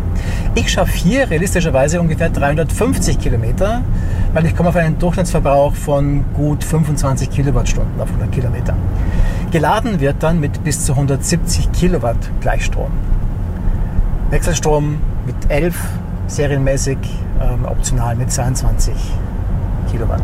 Ich 0.54 0.70
schaffe 0.70 0.92
hier 0.92 1.28
realistischerweise 1.28 2.00
ungefähr 2.00 2.30
350 2.30 3.18
Kilometer, 3.18 3.82
weil 4.32 4.46
ich 4.46 4.54
komme 4.54 4.68
auf 4.68 4.76
einen 4.76 4.98
Durchschnittsverbrauch 4.98 5.74
von 5.74 6.24
gut 6.34 6.62
25 6.62 7.28
Kilowattstunden 7.28 8.00
auf 8.00 8.08
100 8.08 8.30
Kilometer. 8.30 8.76
Geladen 9.50 9.98
wird 9.98 10.22
dann 10.22 10.38
mit 10.38 10.62
bis 10.62 10.84
zu 10.84 10.92
170 10.92 11.72
Kilowatt 11.72 12.18
Gleichstrom. 12.40 12.90
Wechselstrom 14.30 14.98
mit 15.26 15.36
11 15.48 15.74
serienmäßig, 16.28 16.98
ähm, 17.40 17.64
optional 17.64 18.14
mit 18.14 18.30
22 18.30 18.92
Kilowatt. 19.90 20.22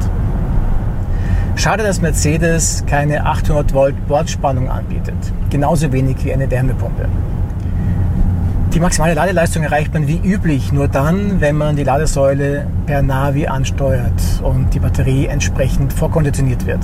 Schade, 1.57 1.83
dass 1.83 2.01
Mercedes 2.01 2.85
keine 2.87 3.25
800 3.25 3.73
Volt 3.73 4.07
Bordspannung 4.07 4.69
anbietet. 4.69 5.17
Genauso 5.51 5.91
wenig 5.93 6.25
wie 6.25 6.33
eine 6.33 6.51
Wärmepumpe. 6.51 7.09
Die 8.75 8.81
maximale 8.81 9.15
Ladeleistung 9.15 9.63
erreicht 9.63 9.95
man 9.95 10.09
wie 10.09 10.17
üblich 10.17 10.73
nur 10.73 10.89
dann, 10.89 11.41
wenn 11.41 11.57
man 11.57 11.77
die 11.77 11.85
Ladesäule 11.85 12.67
per 12.87 13.03
Navi 13.03 13.47
ansteuert 13.47 14.21
und 14.43 14.75
die 14.75 14.81
Batterie 14.81 15.27
entsprechend 15.27 15.93
vorkonditioniert 15.93 16.67
wird. 16.67 16.81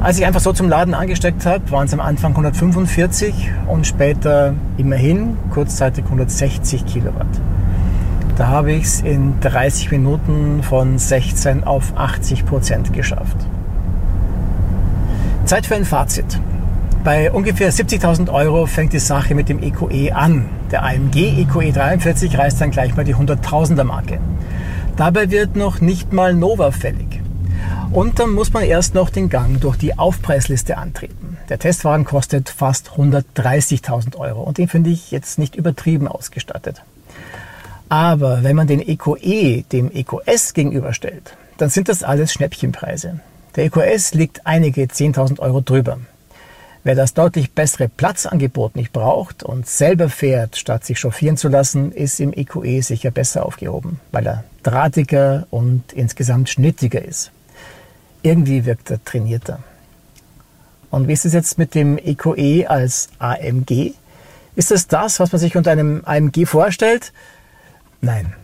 Als 0.00 0.18
ich 0.18 0.24
einfach 0.24 0.40
so 0.40 0.54
zum 0.54 0.70
Laden 0.70 0.94
angesteckt 0.94 1.44
habe, 1.44 1.70
waren 1.70 1.84
es 1.84 1.92
am 1.92 2.00
Anfang 2.00 2.30
145 2.30 3.52
und 3.68 3.86
später 3.86 4.54
immerhin 4.78 5.36
kurzzeitig 5.50 6.06
160 6.06 6.86
Kilowatt. 6.86 7.26
Da 8.38 8.46
habe 8.46 8.72
ich 8.72 8.84
es 8.84 9.02
in 9.02 9.38
30 9.40 9.90
Minuten 9.90 10.62
von 10.62 10.96
16 10.96 11.64
auf 11.64 11.92
80 11.94 12.46
Prozent 12.46 12.94
geschafft. 12.94 13.36
Zeit 15.44 15.66
für 15.66 15.74
ein 15.74 15.84
Fazit. 15.84 16.40
Bei 17.04 17.32
ungefähr 17.32 17.72
70.000 17.72 18.32
Euro 18.32 18.66
fängt 18.66 18.92
die 18.92 19.00
Sache 19.00 19.34
mit 19.34 19.48
dem 19.48 19.60
EQE 19.60 19.90
e 19.90 20.12
an. 20.12 20.48
Der 20.70 20.84
AMG 20.84 21.40
EQE 21.40 21.72
43 21.72 22.38
reißt 22.38 22.60
dann 22.60 22.70
gleich 22.70 22.94
mal 22.94 23.04
die 23.04 23.16
100.000er 23.16 23.82
Marke. 23.82 24.20
Dabei 24.96 25.32
wird 25.32 25.56
noch 25.56 25.80
nicht 25.80 26.12
mal 26.12 26.32
Nova 26.32 26.70
fällig. 26.70 27.20
Und 27.90 28.20
dann 28.20 28.30
muss 28.30 28.52
man 28.52 28.62
erst 28.62 28.94
noch 28.94 29.10
den 29.10 29.30
Gang 29.30 29.60
durch 29.60 29.76
die 29.76 29.98
Aufpreisliste 29.98 30.78
antreten. 30.78 31.38
Der 31.48 31.58
Testwagen 31.58 32.04
kostet 32.04 32.48
fast 32.48 32.90
130.000 32.90 34.16
Euro 34.16 34.42
und 34.42 34.58
den 34.58 34.68
finde 34.68 34.90
ich 34.90 35.10
jetzt 35.10 35.40
nicht 35.40 35.56
übertrieben 35.56 36.06
ausgestattet. 36.06 36.84
Aber 37.88 38.44
wenn 38.44 38.54
man 38.54 38.68
den 38.68 38.80
EQE 38.80 39.18
e 39.20 39.62
dem 39.62 39.90
EQS 39.92 40.54
gegenüberstellt, 40.54 41.36
dann 41.58 41.68
sind 41.68 41.88
das 41.88 42.04
alles 42.04 42.32
Schnäppchenpreise. 42.32 43.18
Der 43.56 43.64
EQS 43.64 44.14
liegt 44.14 44.46
einige 44.46 44.84
10.000 44.84 45.40
Euro 45.40 45.60
drüber. 45.60 45.98
Wer 46.84 46.96
das 46.96 47.14
deutlich 47.14 47.52
bessere 47.52 47.88
Platzangebot 47.88 48.74
nicht 48.74 48.92
braucht 48.92 49.44
und 49.44 49.68
selber 49.68 50.08
fährt, 50.08 50.56
statt 50.56 50.84
sich 50.84 50.98
chauffieren 50.98 51.36
zu 51.36 51.48
lassen, 51.48 51.92
ist 51.92 52.18
im 52.18 52.32
EQE 52.32 52.64
e 52.64 52.80
sicher 52.80 53.12
besser 53.12 53.46
aufgehoben, 53.46 54.00
weil 54.10 54.26
er 54.26 54.44
drahtiger 54.64 55.46
und 55.50 55.92
insgesamt 55.92 56.48
schnittiger 56.48 57.04
ist. 57.04 57.30
Irgendwie 58.22 58.64
wirkt 58.64 58.90
er 58.90 59.04
trainierter. 59.04 59.60
Und 60.90 61.06
wie 61.06 61.12
ist 61.12 61.24
es 61.24 61.32
jetzt 61.32 61.56
mit 61.56 61.76
dem 61.76 61.98
EQE 61.98 62.36
e 62.36 62.66
als 62.66 63.10
AMG? 63.20 63.94
Ist 64.56 64.72
es 64.72 64.88
das, 64.88 65.20
was 65.20 65.30
man 65.30 65.38
sich 65.38 65.56
unter 65.56 65.70
einem 65.70 66.02
AMG 66.04 66.46
vorstellt? 66.46 67.12
Nein, 68.00 68.34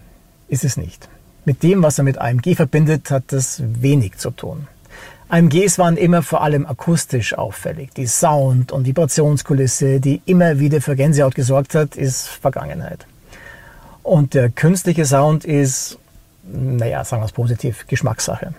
ist 0.47 0.65
es 0.65 0.77
nicht. 0.77 1.09
Mit 1.45 1.65
dem, 1.65 1.83
was 1.83 1.99
er 1.99 2.05
mit 2.05 2.19
AMG 2.19 2.55
verbindet, 2.55 3.11
hat 3.11 3.25
das 3.29 3.61
wenig 3.65 4.17
zu 4.19 4.31
tun. 4.31 4.69
AMGs 5.31 5.79
waren 5.79 5.99
immer 5.99 6.23
vor 6.23 6.43
allem 6.43 6.65
akustisch 6.65 7.35
auffällig. 7.35 7.93
Die 7.95 8.07
Sound- 8.07 8.73
und 8.73 8.87
Vibrationskulisse, 8.87 10.01
die 10.01 10.23
immer 10.25 10.59
wieder 10.59 10.81
für 10.81 10.97
Gänsehaut 10.97 11.35
gesorgt 11.35 11.75
hat, 11.75 11.97
ist 11.97 12.29
Vergangenheit. 12.29 13.07
Und 14.03 14.33
der 14.33 14.49
künstliche 14.49 15.05
Sound 15.05 15.45
ist, 15.45 15.99
naja, 16.45 17.05
sagen 17.05 17.21
wir 17.21 17.27
es 17.27 17.33
positiv, 17.33 17.87
Geschmackssache. 17.89 18.55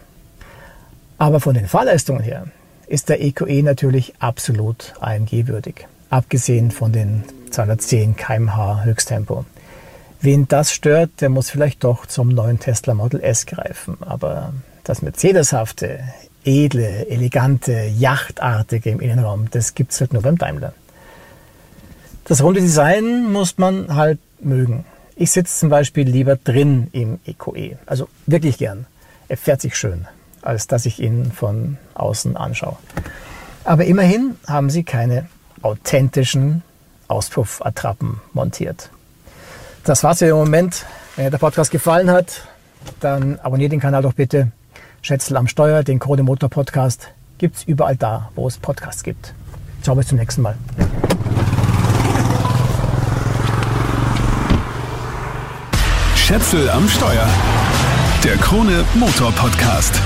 Aber 1.17 1.39
von 1.39 1.55
den 1.55 1.67
Fahrleistungen 1.67 2.21
her 2.21 2.45
ist 2.85 3.09
der 3.09 3.19
EQE 3.19 3.47
e 3.47 3.61
natürlich 3.63 4.13
absolut 4.19 4.93
AMG-würdig. 4.99 5.87
Abgesehen 6.11 6.69
von 6.69 6.91
den 6.91 7.23
210 7.49 8.15
kmh 8.15 8.83
Höchsttempo. 8.83 9.45
Wen 10.21 10.47
das 10.47 10.71
stört, 10.71 11.09
der 11.21 11.29
muss 11.29 11.49
vielleicht 11.49 11.83
doch 11.83 12.05
zum 12.05 12.29
neuen 12.29 12.59
Tesla 12.59 12.93
Model 12.93 13.21
S 13.21 13.47
greifen. 13.47 13.97
Aber 14.01 14.53
das 14.83 15.01
Mercedeshafte 15.01 16.03
edle, 16.45 17.07
elegante, 17.07 17.91
yachtartige 17.97 18.89
im 18.89 18.99
Innenraum, 18.99 19.49
das 19.51 19.75
gibt 19.75 19.91
es 19.91 19.99
halt 19.99 20.13
nur 20.13 20.21
beim 20.21 20.37
Daimler. 20.37 20.73
Das 22.25 22.43
runde 22.43 22.61
Design 22.61 23.31
muss 23.31 23.57
man 23.57 23.95
halt 23.95 24.19
mögen. 24.39 24.85
Ich 25.15 25.31
sitze 25.31 25.59
zum 25.59 25.69
Beispiel 25.69 26.07
lieber 26.07 26.35
drin 26.35 26.87
im 26.91 27.19
EQE, 27.25 27.57
e. 27.57 27.77
also 27.85 28.07
wirklich 28.25 28.57
gern. 28.57 28.85
Er 29.27 29.37
fährt 29.37 29.61
sich 29.61 29.75
schön, 29.75 30.07
als 30.41 30.67
dass 30.67 30.85
ich 30.85 30.99
ihn 30.99 31.31
von 31.31 31.77
außen 31.95 32.37
anschaue. 32.37 32.77
Aber 33.63 33.85
immerhin 33.85 34.35
haben 34.47 34.69
sie 34.69 34.83
keine 34.83 35.27
authentischen 35.61 36.63
Auspuffattrappen 37.07 38.21
montiert. 38.33 38.89
Das 39.83 40.03
war's 40.03 40.19
für 40.19 40.25
den 40.25 40.35
Moment. 40.35 40.85
Wenn 41.15 41.25
dir 41.25 41.31
der 41.31 41.37
Podcast 41.37 41.71
gefallen 41.71 42.09
hat, 42.09 42.47
dann 42.99 43.39
abonniert 43.39 43.71
den 43.71 43.79
Kanal 43.79 44.03
doch 44.03 44.13
bitte 44.13 44.51
Schätzel 45.01 45.37
am 45.37 45.47
Steuer, 45.47 45.83
den 45.83 45.99
Krone 45.99 46.23
Motor 46.23 46.49
Podcast, 46.49 47.09
gibt 47.37 47.57
es 47.57 47.63
überall 47.63 47.95
da, 47.95 48.29
wo 48.35 48.47
es 48.47 48.57
Podcasts 48.57 49.03
gibt. 49.03 49.33
Ciao, 49.81 49.95
bis 49.95 50.07
zum 50.07 50.17
nächsten 50.17 50.41
Mal. 50.41 50.55
Schätzel 56.15 56.69
am 56.69 56.87
Steuer. 56.87 57.27
Der 58.23 58.35
Krone 58.37 58.83
Motor 58.95 59.31
Podcast. 59.31 59.99